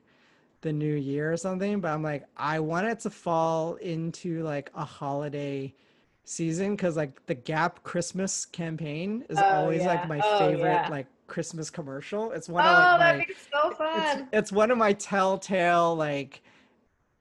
[0.62, 4.71] the new year or something, but I'm like, I want it to fall into like
[4.75, 5.73] a holiday
[6.28, 9.88] season because, like, the Gap Christmas campaign is Oh, always yeah.
[9.88, 10.88] like my Oh, favorite, yeah.
[10.90, 12.32] like, Christmas commercial.
[12.32, 14.28] It's one oh, of like oh, that'd my be so it's, fun.
[14.32, 16.42] it's one of my telltale like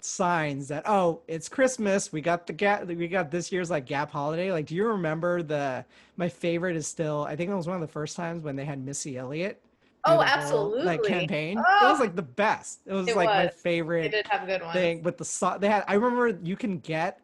[0.00, 4.08] signs that oh it's christmas we got the gap we got this year's like gap
[4.10, 5.84] holiday like do you remember the
[6.16, 8.64] my favorite is still i think it was one of the first times when they
[8.64, 9.60] had missy elliott
[10.04, 10.78] Oh, absolutely!
[10.78, 11.90] whole, like campaign it Oh.
[11.90, 12.16] was like oh.
[12.16, 14.02] the best it was It like my favorite.
[14.02, 14.72] They did have a good one.
[14.72, 17.20] thing with the song they had i remember you can get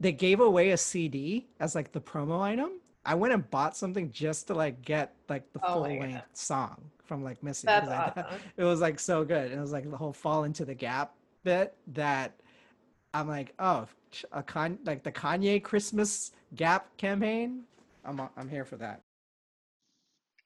[0.00, 2.72] they gave away a cd as like the promo item
[3.04, 6.76] i went and bought something just to like get like the Oh full length song
[7.04, 8.40] from like missy That's 'cause I- awesome.
[8.56, 9.50] it was like so good.
[9.50, 12.32] It was like the whole fall into the gap bit that
[13.12, 13.88] I'm like, oh,
[14.30, 17.64] a con like the Kanye Christmas Gap campaign.
[18.04, 19.00] I'm I'm here for that.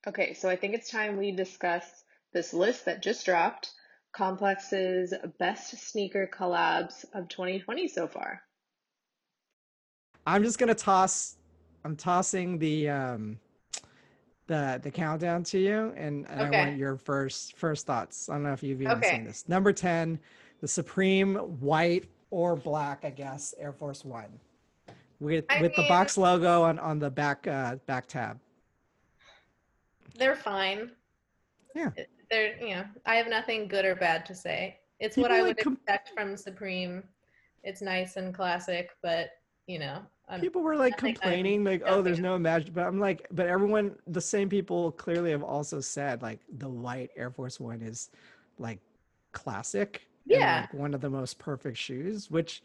[0.07, 1.85] Okay, so I think it's time we discuss
[2.33, 3.71] this list that just dropped
[4.13, 8.41] Complex's best sneaker collabs of 2020 so far.
[10.27, 11.37] I'm just gonna toss.
[11.85, 13.39] I'm tossing the um
[14.47, 18.29] the the countdown to you, and, and I want your first first thoughts.
[18.29, 19.11] I don't know if you've even Okay.
[19.11, 19.49] seen this.
[19.49, 20.19] Number ten,
[20.61, 24.39] the Supreme white or black, I guess, Air Force One,
[25.21, 28.39] with I with the box logo on on the back uh back tab.
[30.17, 30.91] They're fine.
[31.75, 31.91] Yeah.
[32.31, 34.79] They're, you know, I have nothing good or bad to say.
[35.01, 37.03] It's what People, I like, would com- expect from Supreme.
[37.65, 39.31] It's nice and classic, but,
[39.67, 43.27] you know, I'm, people were like complaining like oh there's no imagine but i'm like
[43.31, 47.83] but everyone the same people clearly have also said like the white air force one
[47.83, 48.11] is
[48.59, 48.79] like
[49.33, 50.61] classic and, Yeah.
[50.63, 52.63] like one of the most perfect shoes which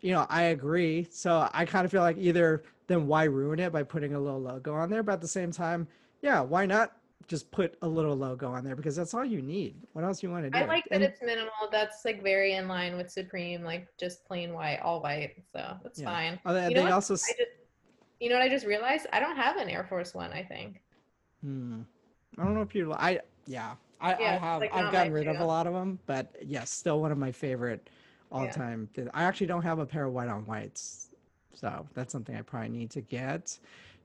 [0.00, 3.72] you know i agree so i kind of feel like either then why ruin it
[3.72, 5.88] by putting a little logo on there but at the same time
[6.20, 6.92] yeah why not
[7.28, 10.30] just put a little logo on there because that's all you need what else you
[10.30, 11.50] want to do I like that And- it's minimal.
[11.70, 15.34] That's like very in line with Supreme, like just plain white, all white.
[15.54, 16.06] So that's Yeah.
[16.06, 16.40] fine.
[16.44, 16.92] oh, they, You know they what?
[16.92, 17.32] also just,
[18.20, 19.06] you know what I just realized?
[19.12, 20.80] I don't have an Air Force One, I think.
[21.42, 21.82] Hmm.
[22.38, 22.92] I don't know if you.
[22.92, 23.74] I yeah.
[24.00, 24.60] I, I have.
[24.60, 27.30] like, I've gotten rid of a lot of them, but yes, still one of my
[27.30, 27.88] favorite
[28.32, 28.50] all Yeah.
[28.52, 28.88] time.
[29.14, 31.08] I actually don't have a pair of white on whites,
[31.54, 33.58] so that's something I probably need to get.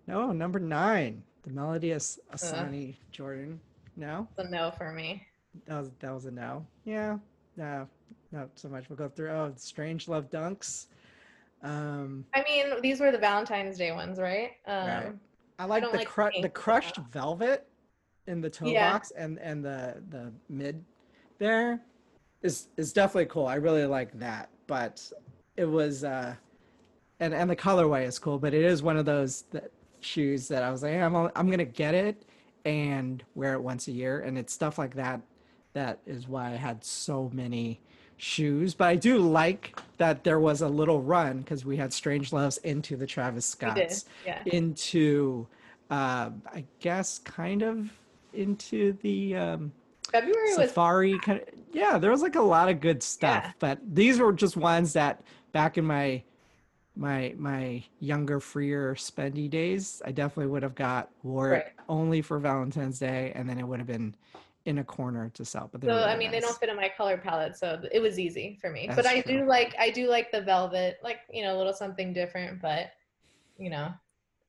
[0.06, 3.60] No, number nine, the Melody Ehsani Jordan.
[3.96, 5.26] No, It's a no for me.
[5.66, 6.66] that was that was a no.
[6.86, 7.18] Yeah,
[7.56, 7.88] no,
[8.32, 8.90] not so much.
[8.90, 9.30] We'll go through.
[9.32, 10.88] Oh, Strange Love Dunks.
[11.64, 14.52] Um, I mean, these were the Valentine's Day ones, right?
[14.68, 15.14] Um, Right.
[15.60, 17.68] I like don't the like cru- the crushed velvet
[18.28, 18.92] in the toe Yeah.
[18.92, 20.84] box and and the the mid
[21.40, 21.82] there
[22.44, 23.48] is is definitely cool.
[23.48, 25.12] I really like that, but
[25.56, 26.36] it was uh
[27.20, 30.64] and and the colorway is cool, but it is one of those that shoes that
[30.64, 32.24] I was like, I'm I'm gonna get it
[32.66, 35.22] and wear it once a year, and it's stuff like that.
[35.74, 37.80] That is why I had so many
[38.18, 38.74] shoes.
[38.74, 42.58] But I do like that there was a little run because we had Strange Loves
[42.60, 43.46] into the Travis.
[43.46, 44.42] Scotts Yeah.
[44.48, 45.48] into
[45.92, 47.90] uh, I guess kind of
[48.34, 49.72] into the um,
[50.12, 53.52] February was safari kind of yeah there was like a lot of good stuff Yeah.
[53.60, 55.22] but these were just ones that
[55.54, 56.22] back in my
[56.98, 61.66] my my younger freer spendy days i definitely would have got wore Right.
[61.68, 64.16] it only for valentine's day and then it would have been
[64.66, 66.76] in a corner to sell but so were I really mean they don't fit in
[66.76, 68.90] my color palette, so it was easy for me.
[68.94, 69.40] but I true.
[69.40, 72.62] do like I do like the velvet, like you know, a little something different.
[72.62, 72.88] But
[73.58, 73.94] you know,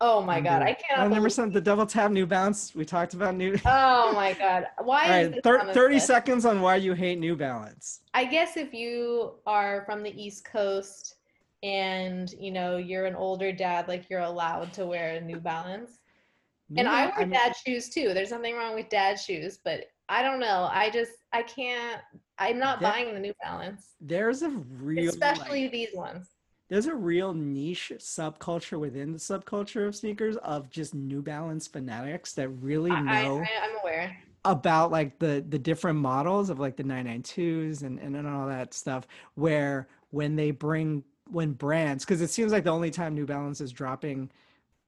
[0.00, 0.98] oh my god, I can't.
[1.00, 4.66] I believe- seven the double tap new balance we talked about new Oh my god,
[4.82, 6.06] why all is right thir- on this 30 list?
[6.08, 10.44] seconds on why you hate new balance I guess if you are from the East
[10.44, 11.14] Coast
[11.62, 15.98] and you know you're an older dad, like you're allowed to wear a New Balance.
[16.76, 18.12] And I Yeah, wear mean- dad shoes too.
[18.14, 20.68] There's nothing wrong with dad shoes, but I don't know.
[20.70, 22.00] I just I can't.
[22.38, 26.28] I'm not That- buying the New Balance, there's a real especially like, these ones.
[26.68, 32.34] there's a real niche subculture within the subculture of sneakers of just New Balance fanatics
[32.34, 34.16] that really I, I, know I, I'm aware.
[34.44, 38.72] about like the the different models of like the 992s and and, and all that
[38.72, 43.26] stuff where when they bring when brands because it seems like the only time New
[43.26, 44.30] Balance is dropping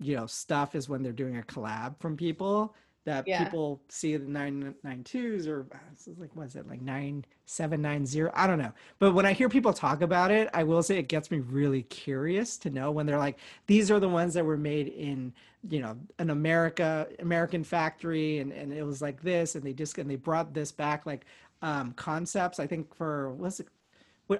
[0.00, 2.74] you know stuff is when they're doing a collab from people
[3.06, 3.32] that Yeah.
[3.32, 5.78] people see the 992s or uh,
[6.18, 8.72] like what is it like 9790 I don't know.
[8.98, 11.82] But when I hear people talk about it I will say it gets me really
[11.84, 15.32] curious to know when they're like these are the ones that were made in
[15.68, 19.98] you know an America American factory and and it was like this and they just
[19.98, 21.24] and they brought this back like
[21.62, 22.58] um concepts.
[22.60, 23.68] I think for what's it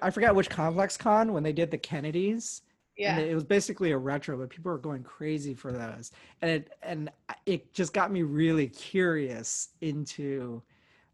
[0.01, 2.61] I forgot which complex con when they did the Kennedys
[2.97, 3.17] Yeah.
[3.17, 6.73] and it was basically a retro but people were going crazy for those and it
[6.83, 7.09] and
[7.45, 10.61] it just got me really curious into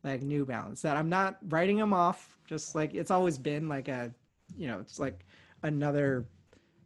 [0.03, 3.87] like new balance that i'm not writing them off just like it's always been like
[3.87, 4.13] a
[4.57, 5.25] you know it's like
[5.63, 6.25] another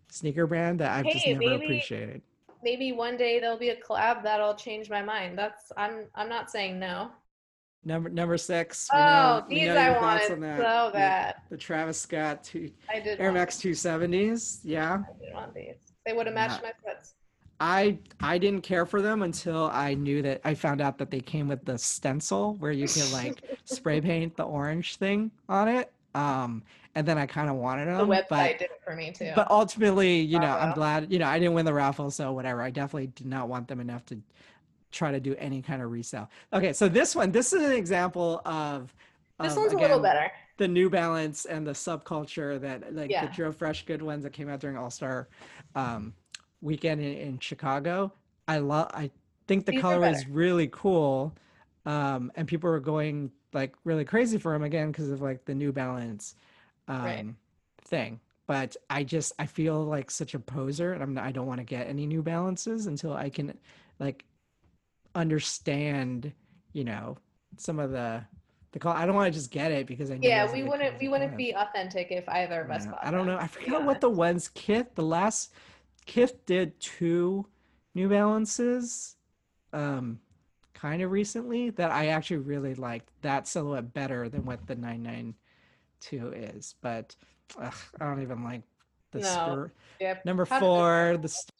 [0.09, 2.21] sneaker brand that i've just never maybe- appreciated
[2.63, 5.35] Maybe one day there'll be a collab that'll change my mind.
[5.35, 7.09] That's I'm I'm not saying no.
[7.83, 10.57] Number number six Oh, know- these I your thoughts wanted on that.
[10.59, 11.35] so The- bad.
[11.49, 13.19] the, travis scott two, I did.
[13.19, 15.75] air max 270s yeah I did want these.
[16.05, 17.13] They would have matched my sweats.
[17.59, 21.19] I I didn't care for them until I knew that I found out that they
[21.19, 25.91] came with the stencil where you can like spray paint the orange thing on it.
[26.15, 26.63] Um,
[26.95, 27.99] and then I kind of wanted them.
[27.99, 29.31] The website but did it for me too.
[29.35, 32.61] but ultimately, you know, I'm glad you know I didn't win the raffle, so whatever.
[32.63, 34.17] I definitely did not want them enough to
[34.91, 36.29] try to do any kind of resale.
[36.53, 38.93] Okay, so this one, this is an example of
[39.39, 40.31] this of, one's a little better.
[40.57, 43.21] the New Balance and the subculture that like Yeah.
[43.21, 45.27] the Joe Freshgoods ones that came out during All Star
[45.75, 46.13] um,
[46.61, 48.13] weekend in, in Chicago.
[48.47, 48.89] I love.
[48.93, 49.11] I
[49.47, 51.33] think the These color is really cool,
[51.85, 55.55] um, and people are going like really crazy for them again because of like the
[55.55, 56.35] New Balance
[56.87, 57.25] um, Right.
[57.85, 58.19] thing.
[58.47, 61.63] But I just I feel like such a poser, and I'm I don't want to
[61.65, 63.57] get any New Balances until I can
[63.99, 64.25] like
[65.15, 66.31] understand,
[66.73, 67.17] you know,
[67.57, 68.23] some of the
[68.71, 68.93] the call.
[68.93, 71.35] I don't want to just get it because I know Yeah, we wouldn't we wouldn't
[71.35, 73.37] be authentic if either of us Yeah, I don't know.
[73.37, 75.53] I forgot what the ones Kith the last
[76.05, 77.45] Kith did two
[77.93, 79.17] New Balances,
[79.73, 80.19] um,
[80.73, 85.03] kind of recently that I actually really liked that silhouette better than what the nine
[85.03, 85.35] nine
[85.99, 86.75] two is.
[86.81, 87.15] But
[87.61, 88.61] ugh, I don't even like
[89.11, 89.25] the No.
[89.25, 89.71] spur.
[89.99, 90.25] Yep.
[90.25, 91.51] Number How four, the st-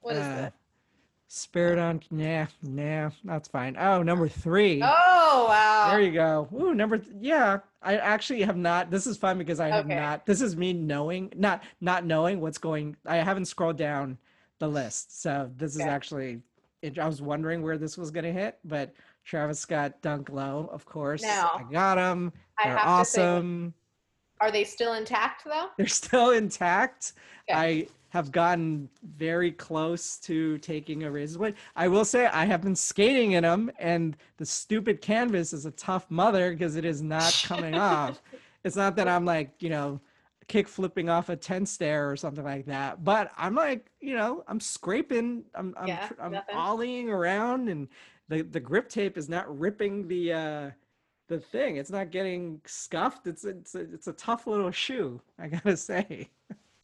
[0.00, 0.52] What is uh, this?
[1.34, 2.00] Spirit on.
[2.12, 3.76] Nah, nah, that's fine.
[3.76, 4.80] Oh, number three.
[4.80, 5.88] Oh wow.
[5.90, 6.48] There you go.
[6.54, 7.58] Ooh, number th- yeah.
[7.82, 8.88] I actually have not.
[8.88, 9.96] This is fun because I have Okay.
[9.96, 10.26] not.
[10.26, 12.96] This is me knowing, not not knowing what's going.
[13.04, 14.16] I haven't scrolled down
[14.60, 16.40] the list, so this is actually.
[17.00, 21.22] I was wondering where this was gonna hit, but Travis Scott Dunk Low, of course.
[21.22, 22.32] Now, I got them.
[22.62, 23.74] They're have to say, awesome.
[24.40, 25.70] are they still intact though?
[25.78, 27.14] They're still intact.
[27.50, 27.58] Okay.
[27.58, 31.56] I have gotten very close to taking a razor blade.
[31.74, 35.72] I will say I have been skating in them, and the stupid canvas is a
[35.72, 38.22] tough mother because it is not coming off.
[38.62, 40.00] it's not that I'm like, you know,
[40.46, 43.02] kick flipping off a 10 stair or something like that.
[43.02, 46.54] But I'm like, you know, I'm scraping, I'm I'm Yeah, I'm nothing.
[46.54, 47.88] ollieing around and
[48.28, 50.70] the the grip tape is not ripping the uh
[51.28, 51.78] the thing.
[51.78, 53.26] It's not getting scuffed.
[53.26, 56.30] It's it's a, it's a tough little shoe, I got to say.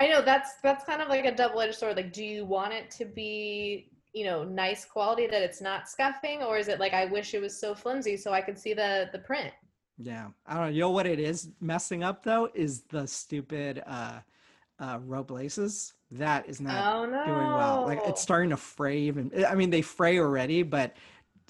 [0.01, 1.97] I know that's that's kind of like a double-edged sword.
[1.97, 6.43] Like, do you want it to be, you know, nice quality that it's not scuffing,
[6.43, 9.11] or is it like I wish it was so flimsy so I could see the
[9.13, 9.53] the print?
[9.99, 10.29] Yeah.
[10.47, 10.71] I don't know.
[10.71, 14.21] You know what it is messing up though is the stupid uh
[14.79, 15.93] uh rope laces.
[16.11, 17.25] That is not Oh no.
[17.27, 17.85] doing well.
[17.85, 20.97] Like it's starting to fray even I mean they fray already, but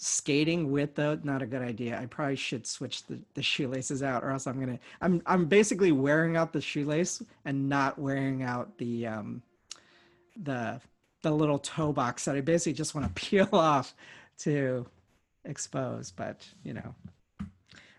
[0.03, 2.01] skating with the not a good idea.
[2.01, 5.93] I probably should switch the, the shoelaces out or else I'm gonna I'm I'm basically
[5.93, 9.43] wearing out the shoelace and not wearing out the um
[10.43, 10.81] the
[11.23, 13.95] the little toe box that I basically just want to peel off
[14.39, 14.87] to
[15.45, 16.95] expose, but you know.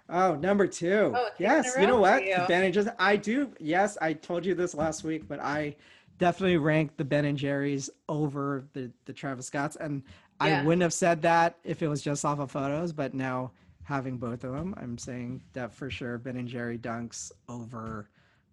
[0.10, 1.14] Oh, number two.
[1.16, 2.26] Oh, yes, you know what?
[2.26, 2.36] you.
[2.36, 2.90] The Ben and Jerry's.
[3.00, 3.52] I do.
[3.60, 5.76] Yes, I told you this last week, but I
[6.18, 10.04] definitely rank the Ben and Jerry's over the the Travis Scotts, and
[10.42, 12.92] I wouldn't have said that if it was just off of photos.
[12.92, 13.52] But now
[13.84, 16.18] having both of them, I'm saying that for sure.
[16.18, 18.10] Ben and Jerry dunks over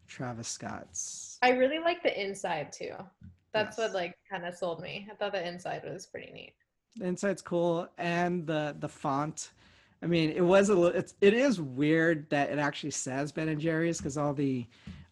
[0.07, 1.39] Travis Scott's.
[1.43, 2.93] I really like the inside too.
[3.53, 3.89] That's Yes.
[3.89, 5.07] what like kind of sold me.
[5.11, 6.55] I thought the inside was pretty neat.
[6.97, 9.51] The inside's cool, and the the font.
[10.03, 10.99] I mean, it was a little.
[10.99, 14.67] It's it is weird that it actually says Ben and Jerry's because all the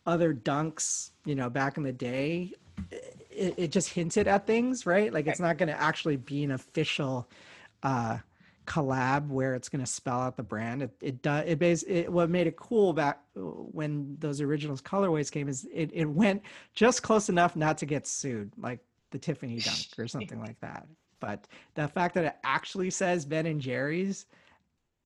[0.07, 2.53] other dunks, you know, back in the day,
[2.91, 5.13] it, it just hinted at things, right?
[5.13, 7.29] Like it's not going to actually be an official
[7.83, 8.19] uh,
[8.67, 10.83] collab where it's going to spell out the brand.
[10.83, 11.45] It it does.
[11.47, 15.91] It base it what made it cool back when those originals colorways came is it
[15.93, 16.43] it went
[16.75, 18.81] just close enough not to get sued, like
[19.11, 20.87] the Tiffany dunk or something like that.
[21.21, 24.27] But the fact that it actually says Ben and Jerry's,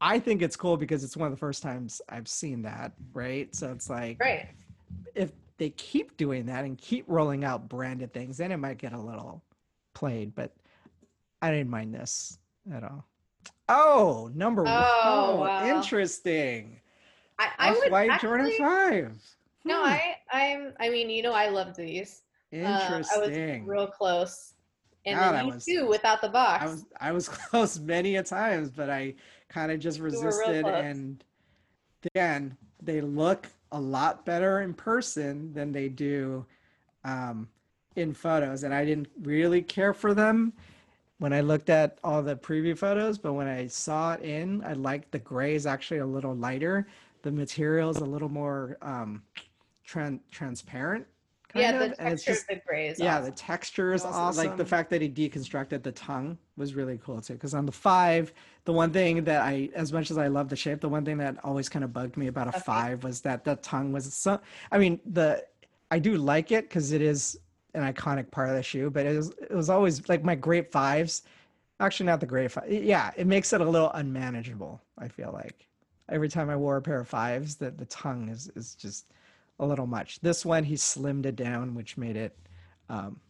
[0.01, 3.55] I think it's cool because it's one of the first times I've seen that, right?
[3.55, 4.49] So it's like Right.
[5.15, 5.31] if
[5.61, 8.99] they keep doing that and keep rolling out branded things, then it might get a
[8.99, 9.43] little
[9.93, 10.57] played, but
[11.43, 12.39] I didn't mind this
[12.73, 13.05] at all.
[13.69, 14.73] Oh, number one.
[14.75, 15.77] Oh, Oh, wow.
[15.77, 16.81] interesting.
[17.39, 19.37] I, I would Off-white Jordan actually, 5.
[19.67, 22.23] No, Hmm, I I'm I mean, you know I loved these.
[22.55, 22.57] Uh,
[23.15, 24.55] I was real close.
[25.05, 26.65] And God, then you was- too without the box.
[26.65, 29.15] I was I was close many a times, but I
[29.51, 30.65] kind of just resisted.
[30.65, 31.23] And
[32.15, 36.45] then they look a lot better in person than they do
[37.05, 37.49] um,
[37.97, 38.65] in photos.
[38.65, 40.53] And I didn't really care for them
[41.19, 44.73] when I looked at all the preview photos, but when I saw it in, I
[44.73, 46.89] liked the gray is actually a little lighter.
[47.23, 49.23] The material is a little more um,
[49.87, 51.07] tran- transparent.
[51.53, 53.25] Kind yeah, of, the and it's texture just of the gray is yeah, awesome.
[53.31, 54.23] the texture is Awesome.
[54.23, 54.47] awesome.
[54.47, 57.33] Like the fact that he deconstructed the tongue was really cool too.
[57.33, 58.33] Because on the five,
[58.67, 61.19] the one thing that I, as much as I love the shape, the one thing
[61.19, 62.61] that always kind of bugged me about a Okay.
[62.61, 64.41] five was that the tongue was so.
[64.71, 65.45] I mean, the
[65.91, 67.39] I do like it because it is
[67.75, 70.71] an iconic part of the shoe, but it was it was always like my great
[70.71, 71.23] fives.
[71.81, 72.71] Actually, not the great five.
[72.71, 74.81] Yeah, it makes it a little unmanageable.
[74.99, 75.67] I feel like
[76.09, 79.07] every time I wore a pair of fives, that the tongue is is just
[79.61, 80.19] a little much.
[80.21, 82.37] This one he slimmed it down, which made it
[82.89, 83.21] um,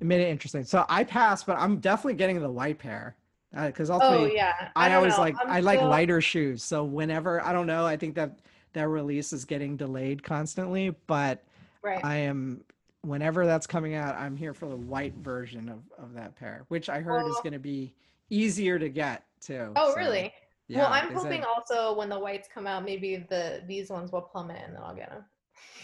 [0.00, 0.64] it made it interesting.
[0.64, 3.14] So I passed, but I'm definitely getting the white pair
[3.54, 4.70] because Oh ultimately yeah.
[4.74, 5.22] I, don't always know.
[5.22, 6.64] like I'm I like still- lighter shoes.
[6.64, 8.40] So whenever I don't know, I think that
[8.72, 11.44] that release is getting delayed constantly, but
[11.84, 12.02] Right.
[12.04, 12.64] I am
[13.02, 16.88] whenever that's coming out, I'm here for the white version of of that pair, which
[16.88, 17.92] I heard is going to be
[18.30, 19.72] easier to get too.
[19.76, 20.32] oh So, really?
[20.68, 24.10] Yeah, well, I'm said- hoping also when the whites come out, maybe the these ones
[24.12, 25.24] will plummet and then I'll get them.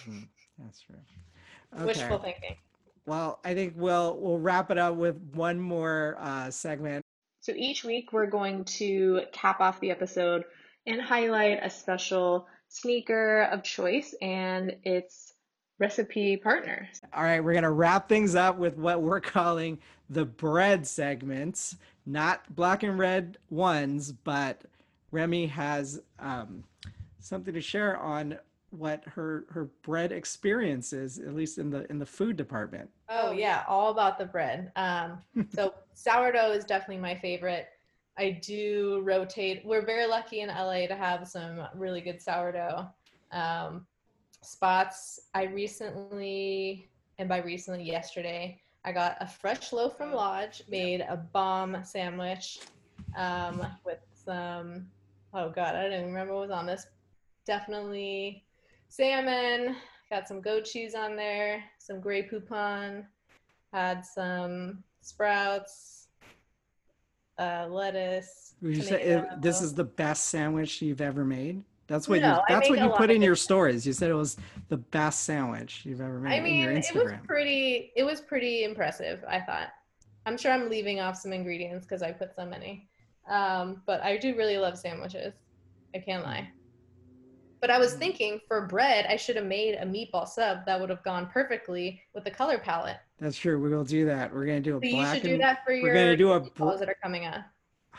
[0.05, 0.21] Hmm,
[0.59, 0.97] that's true.
[1.85, 2.57] Wishful thinking.
[3.07, 7.03] Well, I think we'll we'll wrap it up with one more uh, segment.
[7.41, 10.45] So each week we're going to cap off the episode
[10.87, 15.33] and highlight a special sneaker of choice and its
[15.79, 16.89] recipe partner.
[17.15, 19.79] All right, we're gonna wrap things up with what we're calling
[20.11, 24.63] the bread segments, not black and red ones, but
[25.11, 26.65] Remi has um,
[27.21, 28.39] something to share on
[28.71, 32.89] what her her bread experience is, at least in the in the food department.
[33.09, 34.73] Oh yeah, all about the bread.
[34.77, 35.19] Um,
[35.55, 37.69] so sourdough is definitely my favorite.
[38.19, 39.63] I do rotate.
[39.65, 42.89] We're very lucky in LA to have some really good sourdough
[43.31, 43.87] um,
[44.43, 45.21] spots.
[45.35, 46.89] I recently,
[47.19, 52.61] and by recently, yesterday, I got a fresh loaf from Lodge, made a bomb sandwich
[53.17, 54.87] um, with some.
[55.33, 56.87] Oh God, I don't even remember what was on this.
[57.47, 58.45] Definitely
[58.89, 59.77] salmon.
[60.11, 63.05] Got some goat cheese on there, some Grey Poupon,
[63.75, 66.09] had some sprouts,
[67.39, 68.55] uh, lettuce.
[68.63, 71.63] Would you say it, this is the best sandwich you've ever made?
[71.89, 72.41] That's what No, you.
[72.49, 73.87] That's what you put in your stories.
[73.87, 74.37] You said it was
[74.69, 77.93] the best sandwich you've ever made I mean, it was pretty.
[77.97, 79.25] It was pretty impressive.
[79.27, 79.69] I thought.
[80.27, 82.87] I'm sure I'm leaving off some ingredients because I put so many.
[83.29, 85.33] Um, but I do really love sandwiches.
[85.95, 86.51] I can't lie.
[87.61, 87.99] But I was Mm.
[87.99, 92.01] thinking for bread, I should have made a meatball sub that would have gone perfectly
[92.15, 92.99] with the color palette.
[93.19, 93.61] That's true.
[93.61, 94.33] We will do that.
[94.33, 95.83] We're gonna do a So you black should do and that for your.
[95.89, 97.45] we're gonna do a meatballs that are coming up.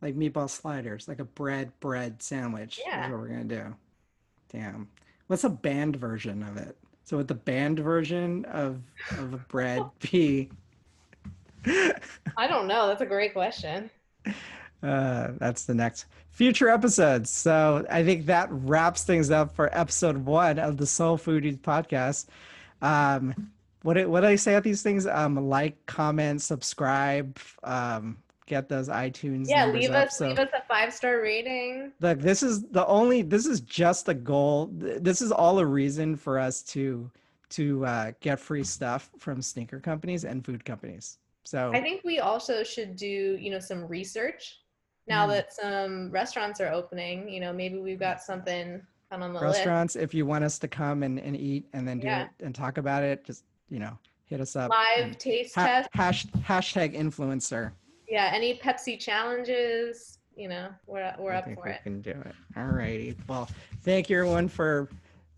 [0.00, 2.80] like meatball sliders, like a bread bread sandwich.
[2.84, 3.00] Yeah.
[3.00, 3.74] That's what we're gonna do.
[4.52, 4.88] Damn.
[5.26, 6.76] What's a band version of it?
[7.04, 8.80] So would the band version of
[9.18, 9.82] of a bread
[10.12, 10.50] be?
[12.36, 12.86] I don't know.
[12.86, 13.90] That's a great question.
[14.82, 17.28] Uh, that's the next future episodes.
[17.30, 22.26] So I think that wraps things up for episode one of the Sole Foodies podcast.
[22.82, 23.50] Um,
[23.82, 25.06] what did, what did I say at these things?
[25.06, 29.48] Um, like, comment, subscribe, um, get those iTunes.
[29.48, 30.08] Yeah, leave up.
[30.08, 31.92] us So- leave us a five star rating.
[32.00, 33.22] Look, this is the only.
[33.22, 34.70] This is just a goal.
[34.72, 37.10] This is all a reason for us to
[37.50, 41.18] to uh, get free stuff from sneaker companies and food companies.
[41.42, 43.06] So I think we also should do,
[43.40, 44.59] you know, some research
[45.10, 45.30] now Mm.
[45.32, 47.28] that some restaurants are opening.
[47.28, 48.80] You know, maybe we've got something
[49.10, 49.42] on the list.
[49.42, 52.22] restaurants, if you want us to come and, and eat and then do Yeah.
[52.24, 53.96] it and talk about it, just you know,
[54.26, 54.70] hit us up.
[54.70, 55.90] Live taste ha- test.
[55.94, 57.72] hash, hashtag influencer.
[58.08, 61.82] Yeah, any Pepsi challenges, you know, we're we're I up for we it.
[61.82, 62.34] can do it.
[62.56, 63.16] All righty.
[63.28, 63.48] Well,
[63.82, 64.88] thank you everyone for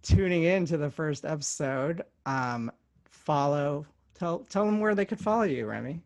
[0.03, 2.03] tuning in to the first episode.
[2.27, 2.70] Um,
[3.05, 3.87] follow.
[4.14, 6.01] Tell tell them where they could follow you, Remi.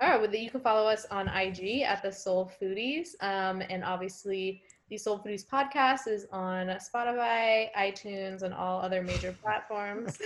[0.00, 3.82] All right, well, you can follow us on IG at the Sole Foodies, um, and
[3.82, 10.18] obviously the Sole Foodies podcast is on Spotify, iTunes, and all other major platforms.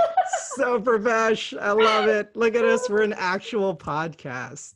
[0.56, 1.54] so profesh.
[1.60, 2.34] I love it.
[2.36, 2.90] Look at us.
[2.90, 4.74] We're an actual podcast.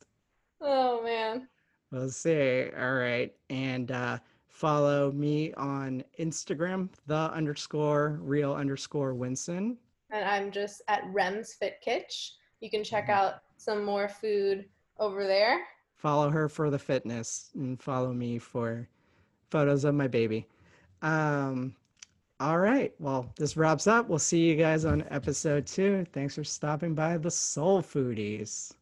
[0.60, 1.48] oh man,
[1.90, 2.68] We'll see.
[2.78, 3.32] All right.
[3.50, 9.76] And uh, follow me on Instagram, the underscore real underscore Winson.
[10.10, 12.34] and I'm just at Rems Fit Kitch.
[12.60, 13.12] You can check Mm-hmm.
[13.12, 13.34] out
[13.64, 14.66] some more food
[14.98, 15.60] over there.
[15.96, 18.86] Follow her for the fitness and follow me for
[19.50, 20.46] photos of my baby.
[21.00, 21.74] Um,
[22.40, 22.92] all right.
[22.98, 24.08] Well, this wraps up.
[24.08, 26.04] We'll see you guys on episode two.
[26.12, 28.74] Thanks for stopping by the Sole Foodies.